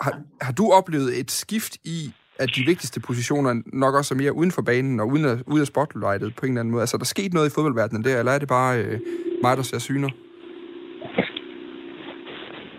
[0.00, 4.32] har, har du oplevet et skift i, at de vigtigste positioner nok også er mere
[4.32, 6.82] uden for banen og uden af, ude af spotlightet på en eller anden måde?
[6.82, 9.00] Altså, er der sket noget i fodboldverdenen der, eller er det bare øh,
[9.42, 10.08] mig, der ser syner?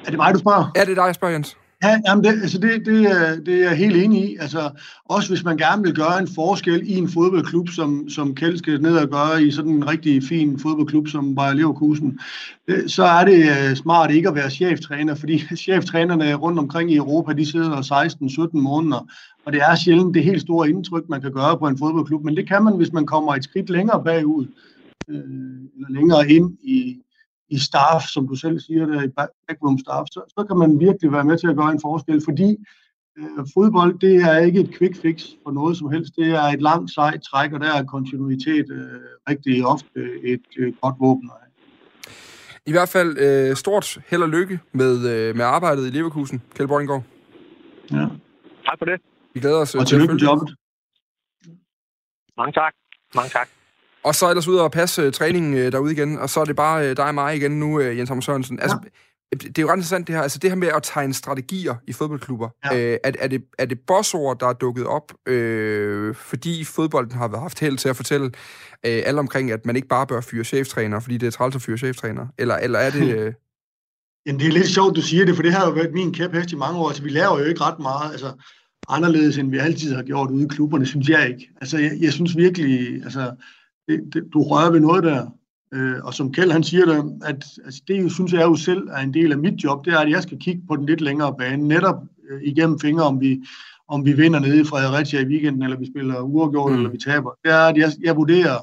[0.06, 0.72] Er det mig, du spørger?
[0.76, 1.58] Ja, det er dig, jeg spørger, Jens.
[1.84, 4.38] Ja, jamen det, altså det, det, øh, det er jeg helt enig i.
[4.40, 4.70] Altså,
[5.06, 8.82] også hvis man gerne vil gøre en forskel i en fodboldklub, som, som Kjeld skal
[8.82, 12.20] ned og gøre i sådan en rigtig fin fodboldklub som Bayer Leverkusen,
[12.68, 16.96] øh, så er det øh, smart ikke at være cheftræner, fordi cheftrænerne rundt omkring i
[16.96, 19.08] Europa, de sidder der 16-17 måneder,
[19.46, 22.36] og det er sjældent det helt store indtryk, man kan gøre på en fodboldklub, men
[22.36, 24.48] det kan man, hvis man kommer et skridt længere bagud,
[25.10, 25.18] øh,
[25.76, 26.98] eller længere ind i,
[27.50, 29.10] i staff, som du selv siger, der i
[29.48, 32.58] backroom staff, så, så kan man virkelig være med til at gøre en forskel, fordi
[33.18, 36.16] øh, fodbold, det er ikke et quick fix for noget som helst.
[36.16, 40.74] Det er et langt sejt træk, og der er kontinuitet øh, rigtig ofte et øh,
[40.82, 41.32] godt våben.
[42.66, 46.68] I hvert fald øh, stort held og lykke med, øh, med arbejdet i Leverkusen, Kjeld
[46.68, 47.04] Borgengård.
[47.92, 48.08] Ja.
[48.66, 49.02] Tak for det.
[49.34, 50.56] Vi glæder os og til at følge jobbet.
[52.38, 52.74] Mange tak.
[53.16, 53.57] Mange tak.
[54.04, 56.56] Og så ellers ud og passe uh, træningen uh, derude igen, og så er det
[56.56, 58.60] bare uh, dig og mig igen nu, Jens Hammer Sørensen.
[58.60, 58.90] Altså, ja
[59.32, 61.94] det er jo ret interessant det her, altså det her med at tegne strategier i
[61.94, 62.50] fodboldklubber.
[62.66, 62.78] Ja.
[62.78, 67.40] Øh, er, er, det, er det bossord, der er dukket op, øh, fordi fodbolden har
[67.40, 71.00] haft held til at fortælle øh, alle omkring, at man ikke bare bør fyre cheftræner,
[71.00, 72.28] fordi det er træls at fyre cheftræner?
[72.38, 73.18] Eller, eller er det...
[73.18, 73.34] Øh...
[74.26, 76.52] Jamen, det er lidt sjovt, du siger det, for det har jo været min kæphest
[76.52, 76.88] i mange år.
[76.88, 78.32] Altså, vi laver jo ikke ret meget altså,
[78.90, 81.50] anderledes, end vi altid har gjort ude i klubberne, synes jeg ikke.
[81.62, 83.32] Altså, jeg, jeg synes virkelig, altså,
[83.88, 85.28] det, det, du rører ved noget der.
[85.74, 88.88] Øh, og som Kjeld han siger det, at altså det jo, synes jeg jo selv
[88.88, 91.02] er en del af mit job, det er, at jeg skal kigge på den lidt
[91.02, 91.96] længere bane, netop
[92.30, 93.42] øh, igennem fingre, om vi,
[93.88, 96.78] om vi vinder nede i Fredericia i weekenden, eller vi spiller uafgjort, mm.
[96.78, 97.32] eller vi taber.
[97.44, 98.58] Det er, at jeg, jeg vurderer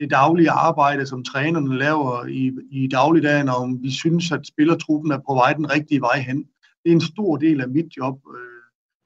[0.00, 5.12] det daglige arbejde, som trænerne laver i, i dagligdagen, og om vi synes, at spillertruppen
[5.12, 6.36] er på vej den rigtige vej hen.
[6.84, 8.18] Det er en stor del af mit job.
[8.34, 8.49] Øh,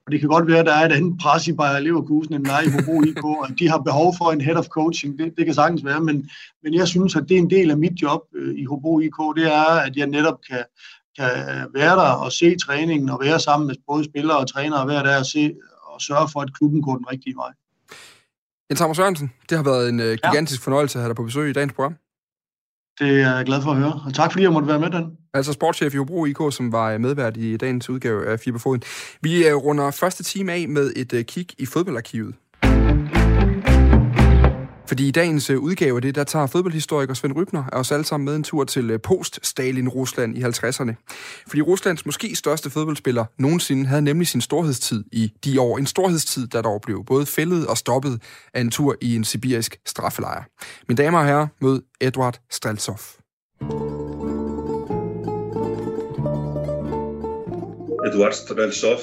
[0.06, 2.44] og det kan godt være, at der er et andet pres i Bayer Leverkusen end
[2.44, 5.18] der i Hobro IK, og de har behov for en head of coaching.
[5.18, 6.30] Det, det kan sagtens være, men,
[6.62, 9.18] men jeg synes, at det er en del af mit job øh, i Hobro IK,
[9.36, 10.64] det er, at jeg netop kan,
[11.18, 11.30] kan
[11.74, 15.02] være der og se træningen og være sammen med både spillere og trænere og være
[15.02, 17.52] der og, se, og sørge for, at klubben går den rigtige vej.
[18.70, 20.64] Jens Hammer Sørensen, det har været en uh, gigantisk ja.
[20.64, 21.94] fornøjelse at have dig på besøg i dagens program.
[22.98, 25.16] Det er jeg glad for at høre, og tak fordi jeg måtte være med den.
[25.34, 28.82] Altså sportschef i Hobro IK, som var øh, medvært i dagens udgave af Fiberfoden.
[29.20, 32.34] Vi øh, runder første time af med et øh, kig i fodboldarkivet.
[34.86, 38.24] Fordi i dagens øh, udgave af det, der tager fodboldhistoriker Svend Rybner os alle sammen
[38.24, 40.92] med en tur til øh, post-Stalin-Rusland i 50'erne.
[41.48, 45.78] Fordi Ruslands måske største fodboldspiller nogensinde havde nemlig sin storhedstid i de år.
[45.78, 48.22] En storhedstid, der dog blev både fældet og stoppet
[48.54, 50.44] af en tur i en sibirisk straffelejr.
[50.88, 52.98] Mine damer og herrer, mød Edward Streltsov.
[58.06, 58.98] Edward Streltsov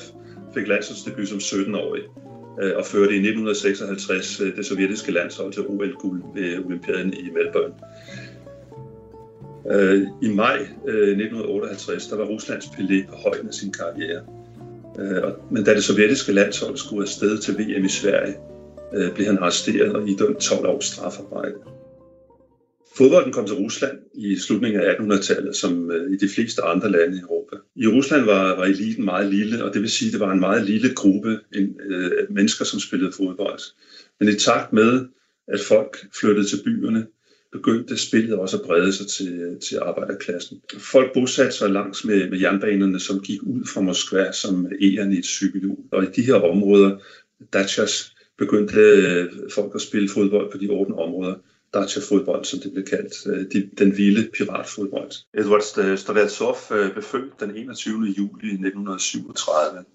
[0.54, 2.31] fik landsholdsdebut som 17-årig
[2.62, 7.74] Øh, og førte i 1956 øh, det sovjetiske landshold til OL-guld ved Olympiaden i Melbourne.
[9.72, 10.58] Øh, I maj
[10.88, 14.24] øh, 1958 der var Ruslands Pelé på højden af sin karriere.
[15.00, 18.36] Øh, men da det sovjetiske landshold skulle afsted til VM i Sverige,
[19.16, 21.56] blev han arresteret og idømt 12 års strafarbejde.
[22.98, 27.18] Fodbolden kom til Rusland i slutningen af 1800-tallet, som øh, i de fleste andre lande
[27.18, 27.56] i Europa.
[27.76, 30.40] I Rusland var, var eliten meget lille, og det vil sige, at det var en
[30.40, 33.60] meget lille gruppe en, øh, mennesker, som spillede fodbold.
[34.20, 35.06] Men i takt med,
[35.48, 37.08] at folk flyttede til byerne,
[37.52, 40.62] begyndte spillet også at brede sig til, til arbejderklassen.
[40.78, 45.18] Folk bosatte sig langs med, med jernbanerne, som gik ud fra Moskva som eren i
[45.18, 45.78] et cykelhjul.
[45.92, 46.98] Og i de her områder,
[47.54, 51.36] Dachas, begyndte øh, folk at spille fodbold på de åbne områder.
[51.74, 55.12] Dacia-fodbold, som det blev kaldt, øh, de, den vilde piratfodbold.
[55.34, 55.62] Edward
[55.98, 57.96] Streltsov øh, blev født den 21.
[58.18, 59.86] juli 1937.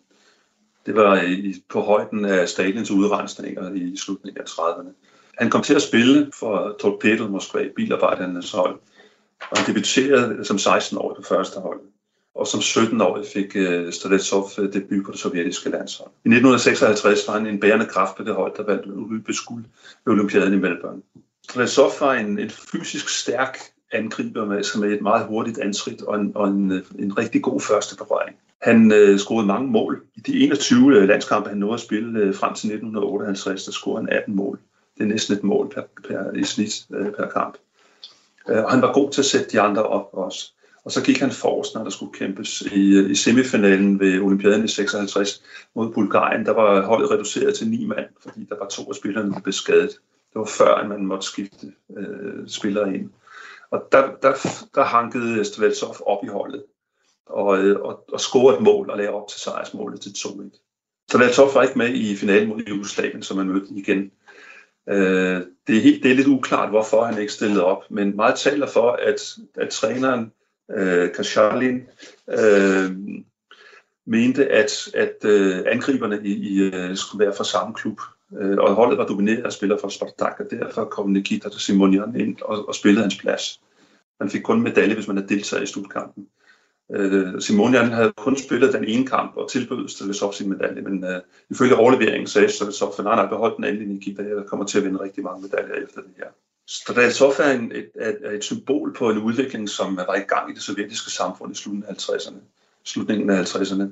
[0.86, 4.92] Det var i, på højden af Stalins udrensninger i slutningen af 30'erne.
[5.38, 8.78] Han kom til at spille for Torpedo Moskva, bilarbejdernes hold,
[9.50, 11.80] og han debuterede som 16-årig på første hold.
[12.34, 16.10] Og som 17-årig fik uh, debut på det sovjetiske landshold.
[16.24, 19.64] I 1956 var han en bærende kraft på det hold, der vandt olympisk guld
[20.04, 21.02] ved Olympiaden i Melbourne.
[21.50, 23.58] Streltsov var en, en fysisk stærk
[23.92, 27.60] angriber med, som er et meget hurtigt ansigt og en, og en, en rigtig god
[27.60, 28.36] første berøring.
[28.62, 30.02] Han øh, scorede mange mål.
[30.16, 34.06] I de 21 øh, landskampe, han nåede at spille øh, frem til 1958, der scorede
[34.06, 34.58] han 18 mål.
[34.96, 37.56] Det er næsten et mål per, per, i snit øh, per kamp.
[38.48, 40.52] Øh, og han var god til at sætte de andre op også.
[40.84, 44.64] Og så gik han forrest, når der skulle kæmpes i, øh, i semifinalen ved Olympiaden
[44.64, 45.42] i 56
[45.74, 46.46] mod Bulgarien.
[46.46, 49.52] Der var holdet reduceret til ni mand, fordi der var to af spillerne, der blev
[49.52, 49.90] skadet.
[50.36, 53.10] Det var før, at man måtte skifte øh, spillere ind.
[53.70, 54.32] Og der, der,
[54.74, 56.64] der hankede Stveltsov op i holdet
[57.26, 61.06] og, øh, og, og scorede et mål og lagde op til sejrsmålet til 2-1.
[61.10, 64.10] Stveltsov var ikke med i finalen mod Jugoslavien, som man mødte igen.
[64.88, 68.38] Øh, det, er helt, det er lidt uklart, hvorfor han ikke stillede op, men meget
[68.38, 70.32] taler for, at, at træneren
[70.70, 71.82] øh, Kashalin
[72.30, 72.90] øh,
[74.06, 78.00] mente, at, at øh, angriberne i, i, øh, skulle være fra samme klub.
[78.32, 82.20] Øh, og holdet var domineret af spillere fra Spartak, og derfor kom Nikita til Simonian
[82.20, 83.60] ind og, og spillede hans plads.
[84.20, 86.26] Man fik kun medalje, hvis man havde deltaget i slutkampen.
[86.92, 91.20] Øh, Simonian havde kun spillet den ene kamp og tilbød Stelesov sin medalje, men øh,
[91.50, 94.84] ifølge overleveringen sagde Stelesov, at nej, nej, beholdt den endelig Nikita, jeg kommer til at
[94.84, 96.26] vinde rigtig mange medaljer efter det her.
[96.68, 100.54] Streltsov er, en, et, et, et symbol på en udvikling, som var i gang i
[100.54, 102.38] det sovjetiske samfund i slutningen af 50'erne.
[102.84, 103.84] Slutningen af 50'erne.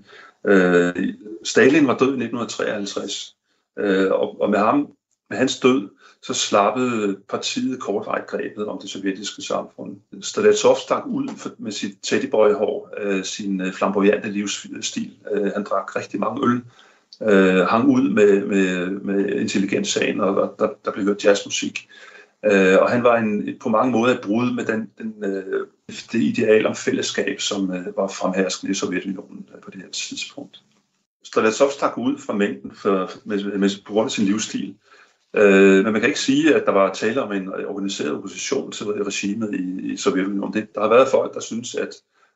[0.51, 1.15] Øh,
[1.45, 3.37] Stalin var død i 1953.
[3.79, 4.89] Øh, og, og med ham,
[5.31, 5.89] med hans død,
[6.23, 9.97] så slappede partiet kortvarigt grebet om det sovjetiske samfund.
[10.23, 15.13] Streletsov stak ud med sit teddyboy-hår, øh, sin øh, flamboyante livsstil.
[15.33, 16.63] Øh, han drak rigtig mange øl,
[17.23, 21.89] øh, hang ud med, med, med intelligenssagen, og der, der blev hørt jazzmusik.
[22.45, 25.67] Øh, og han var en, på mange måder et brud med den, den, øh,
[26.13, 30.63] det ideal om fællesskab, som øh, var fremherskende i Sovjetunionen øh, på det her tidspunkt.
[31.25, 34.75] Streletsov stak ud fra mængden for, med, med, på grund af sin livsstil.
[35.35, 38.87] Øh, men man kan ikke sige, at der var tale om en organiseret opposition til
[38.87, 40.55] regimet i, i Sovjetunionen.
[40.55, 41.95] Det, der har været folk, der synes, at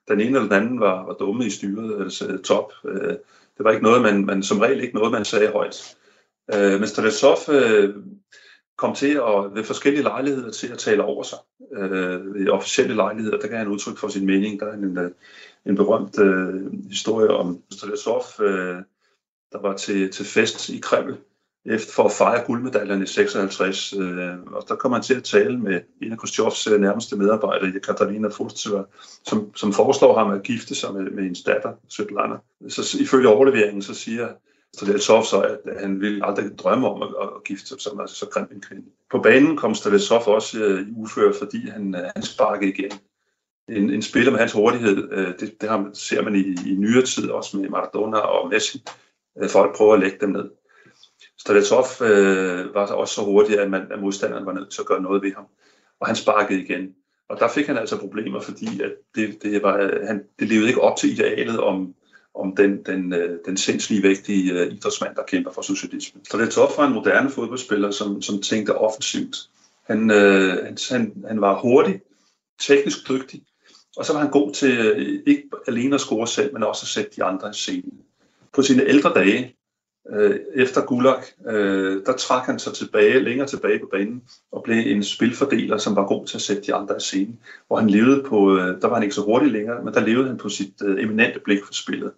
[0.08, 2.72] den ene eller den anden var, var dumme i styret, altså top.
[2.84, 3.16] Øh,
[3.58, 5.96] det var ikke noget, man, man som regel ikke noget, man sagde højt.
[6.54, 7.94] Øh, men Streletsov øh,
[8.76, 11.38] kom til at ved forskellige lejligheder til at tale over sig.
[11.76, 14.60] Øh, ved officielle lejligheder, der kan han udtryk for sin mening.
[14.60, 15.10] Der er en, øh,
[15.68, 18.76] en berømt øh, historie om Streletsov, øh,
[19.52, 21.16] der var til, til fest i Kreml
[21.70, 23.92] efter for at fejre guldmedaljerne i 56.
[23.92, 27.80] Øh, og der kom han til at tale med en af Khrushchevs øh, nærmeste medarbejdere,
[27.80, 28.82] Katarina Furtseva,
[29.24, 32.36] som, som foreslår ham at gifte sig med, med en datter, Svetlana.
[32.68, 34.28] Så ifølge overleveringen, så siger
[34.76, 38.26] Streletsov så, at han ville aldrig drømme om at, at gifte sig med altså, så
[38.26, 38.86] grim en kvinde.
[39.10, 42.90] På banen kom Streletsov også øh, i ufør, fordi han, øh, han sparkede igen.
[43.68, 47.02] En, en spiller med hans hurtighed, øh, det, det har, ser man i, i nyere
[47.02, 48.82] tid, også med Maradona og Messi.
[49.42, 50.50] Øh, folk prøver at lægge dem ned.
[51.38, 55.02] Streletsov øh, var også så hurtig, at, man, at modstanderen var nødt til at gøre
[55.02, 55.44] noget ved ham.
[56.00, 56.94] Og han sparkede igen.
[57.28, 60.80] Og der fik han altså problemer, fordi at det, det, var, han, det levede ikke
[60.80, 61.94] op til idealet om,
[62.34, 66.24] om den, den, øh, den sindslige vægtige øh, idrætsmand, der kæmper for socialismen.
[66.24, 69.36] Så det var en moderne fodboldspiller, som, som tænkte offensivt.
[69.86, 72.00] Han, øh, han, han var hurtig,
[72.60, 73.42] teknisk dygtig,
[73.98, 76.88] og så var han god til øh, ikke alene at score selv, men også at
[76.88, 78.00] sætte de andre i scenen.
[78.54, 79.56] På sine ældre dage,
[80.10, 84.22] øh, efter Gulag, øh, der trak han sig tilbage, længere tilbage på banen,
[84.52, 87.40] og blev en spilfordeler, som var god til at sætte de andre i scenen.
[87.66, 90.28] Hvor han levede på, øh, der var han ikke så hurtig længere, men der levede
[90.28, 92.12] han på sit øh, eminente blik for spillet.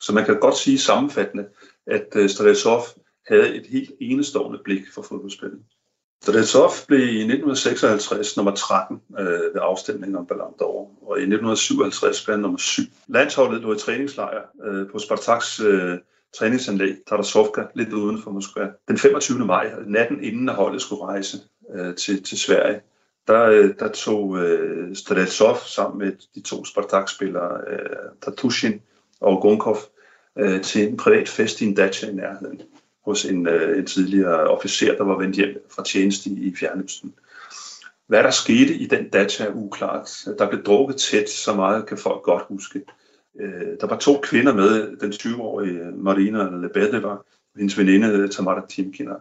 [0.00, 1.46] Så man kan godt sige sammenfattende,
[1.86, 2.82] at øh, Streletsov
[3.26, 5.60] havde et helt enestående blik for fodboldspillet.
[6.22, 12.24] Streletsov blev i 1956 nummer 13 øh, ved afstemningen om Ballon d'Or, og i 1957
[12.24, 12.82] blev han nummer 7.
[13.08, 15.98] Landsholdet lå i træningslejr øh, på Spartaks øh,
[16.36, 18.68] træningsanlæg Tarasovka, lidt uden for Moskva.
[18.88, 19.38] Den 25.
[19.38, 21.36] maj, natten inden holdet skulle rejse
[21.74, 22.80] øh, til, til Sverige,
[23.26, 28.80] der, øh, der tog øh, Streletsov sammen med de to Spartak-spillere, øh, Tatushin
[29.20, 29.78] og Gunkov,
[30.38, 32.62] øh, til en privat fest i en dacha i nærheden
[33.08, 37.14] hos en, øh, en tidligere officer, der var vendt hjem fra tjeneste i, Fjernøsten.
[38.06, 40.10] Hvad der skete i den data er uklart.
[40.38, 42.82] Der blev drukket tæt, så meget kan folk godt huske.
[43.40, 47.24] Øh, der var to kvinder med, den 20-årige Marina Lebedeva og
[47.56, 49.14] hendes veninde Tamara Timkina.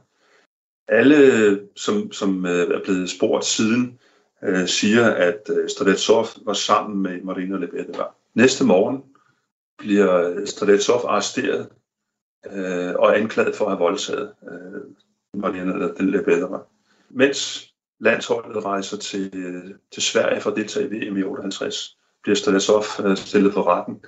[0.88, 4.00] Alle, som, som øh, er blevet spurgt siden,
[4.44, 8.04] øh, siger, at øh, Stradetsov var sammen med Marina Lebedeva.
[8.34, 9.04] Næste morgen
[9.78, 11.68] bliver øh, Stradetsov arresteret
[12.46, 14.82] Øh, og anklaget for at have voldtaget øh,
[15.98, 16.58] den Lebedeva.
[17.10, 19.32] Mens landsholdet rejser til,
[19.92, 24.06] til Sverige for at deltage i VM i 58, bliver Stanisov øh, stillet for retten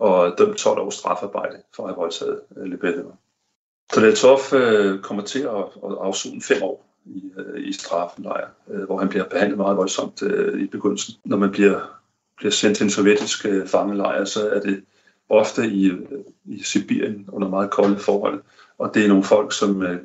[0.00, 3.10] og dømt 12 års strafarbejde for at have voldtaget øh, Lebedeva.
[3.92, 8.48] Stanisov øh, kommer til at, afsone fem år i, i straffenlejr,
[8.86, 10.22] hvor han bliver behandlet meget voldsomt
[10.58, 11.14] i begyndelsen.
[11.24, 12.00] Når man bliver,
[12.36, 14.84] bliver sendt til en sovjetisk fangelejr, så er det
[15.30, 15.92] ofte i,
[16.44, 18.42] i Sibirien under meget kolde forhold,
[18.78, 19.98] og det er nogle folk, som øh,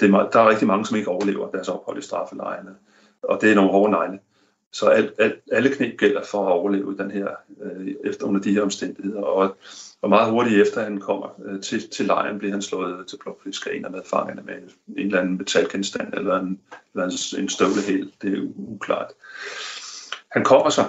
[0.00, 2.74] det er meget, der er rigtig mange, som ikke overlever deres ophold i straffelejrene,
[3.22, 4.18] og det er nogle hårde negle.
[4.72, 7.28] Så alt, alt, alle knep gælder for at overleve den her,
[7.62, 9.20] øh, efter under de her omstændigheder.
[9.20, 9.56] Og,
[10.02, 13.66] og meget hurtigt efter han kommer øh, til, til lejren, bliver han slået til blokfisk
[13.66, 16.60] af en af medfangerne med en eller anden metalgenstand eller en,
[16.94, 18.12] eller en, en støvlehæl.
[18.22, 19.12] Det er uklart.
[20.30, 20.82] Han kommer så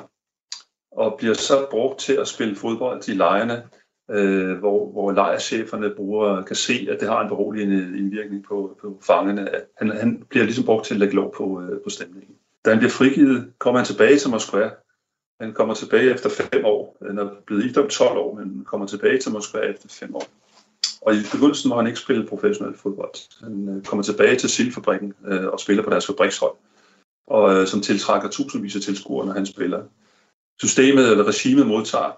[0.98, 3.64] og bliver så brugt til at spille fodbold i lejrene,
[4.12, 9.00] øh, hvor, hvor lejercheferne bruger, kan se, at det har en beroligende indvirkning på, på
[9.04, 9.50] fangerne.
[9.78, 12.36] Han, han bliver ligesom brugt til at lægge lov på, øh, på stemningen.
[12.66, 14.70] Da han bliver frigivet, kommer han tilbage til Moskva.
[15.42, 16.98] Han kommer tilbage efter fem år.
[17.08, 20.28] Han er blevet idømt 12 år, men kommer tilbage til Moskva efter fem år.
[21.02, 23.44] Og i begyndelsen må han ikke spille professionel fodbold.
[23.44, 26.56] Han øh, kommer tilbage til Silfabrikken øh, og spiller på deres fabrikshold,
[27.28, 29.84] og øh, som tiltrækker tusindvis af tilskuere, når han spiller.
[30.60, 32.12] Systemet eller regimet modtager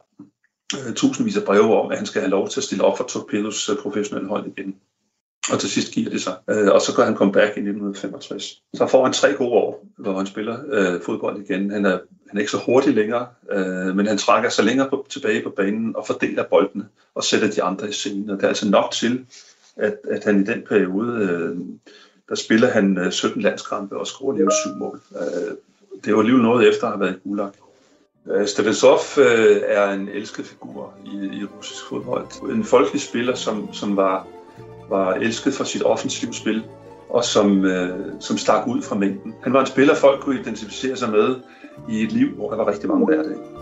[0.75, 3.03] øh, tusindvis af breve om, at han skal have lov til at stille op for
[3.03, 4.75] Torpedos øh, professionelle hold igen
[5.51, 6.35] og til sidst giver det sig.
[6.49, 8.61] Øh, og så går han comeback i 1965.
[8.73, 11.71] Så får han tre gode år, hvor han spiller øh, fodbold igen.
[11.71, 15.05] Han er, han er ikke så hurtig længere, øh, men han trækker sig længere på,
[15.09, 16.85] tilbage på banen og fordeler boldene
[17.15, 18.29] og sætter de andre i scenen.
[18.29, 19.25] Og det er altså nok til,
[19.75, 21.57] at, at han i den periode, øh,
[22.29, 25.01] der spiller han øh, 17 landskampe og scorer lige syv mål.
[25.15, 25.55] Øh,
[26.05, 27.51] det var alligevel noget efter at have været i Gulag.
[28.32, 32.51] Øh, Stevensov øh, er en elsket figur i, i russisk fodbold.
[32.51, 34.28] En folkelig spiller, som, som var
[34.89, 36.63] var elsket for sit offensive spil.
[37.09, 39.36] og som, øh, som stak ud fra mængden.
[39.43, 41.36] Han var en spiller, folk kunne identificere sig med
[41.89, 43.57] i et liv, hvor der var rigtig mange hverdage.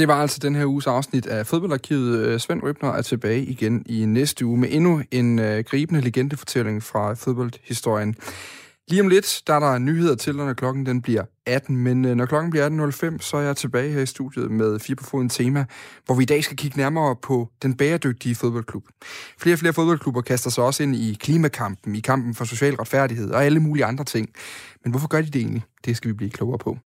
[0.00, 2.18] Det var altså den her uges afsnit af Fodboldarkivet.
[2.18, 6.82] Øh, Svend Røbner er tilbage igen i næste uge med endnu en øh, gribende legendefortælling
[6.82, 8.14] fra fodboldhistorien.
[8.88, 12.14] Lige om lidt, der er der nyheder til, når klokken den bliver 18, men øh,
[12.16, 15.28] når klokken bliver 18.05, så er jeg tilbage her i studiet med Fire på Foden
[15.28, 15.64] tema,
[16.06, 18.84] hvor vi i dag skal kigge nærmere på den bæredygtige fodboldklub.
[19.38, 23.30] Flere og flere fodboldklubber kaster sig også ind i klimakampen, i kampen for social retfærdighed
[23.30, 24.28] og alle mulige andre ting.
[24.84, 25.62] Men hvorfor gør de det egentlig?
[25.84, 26.78] Det skal vi blive klogere på.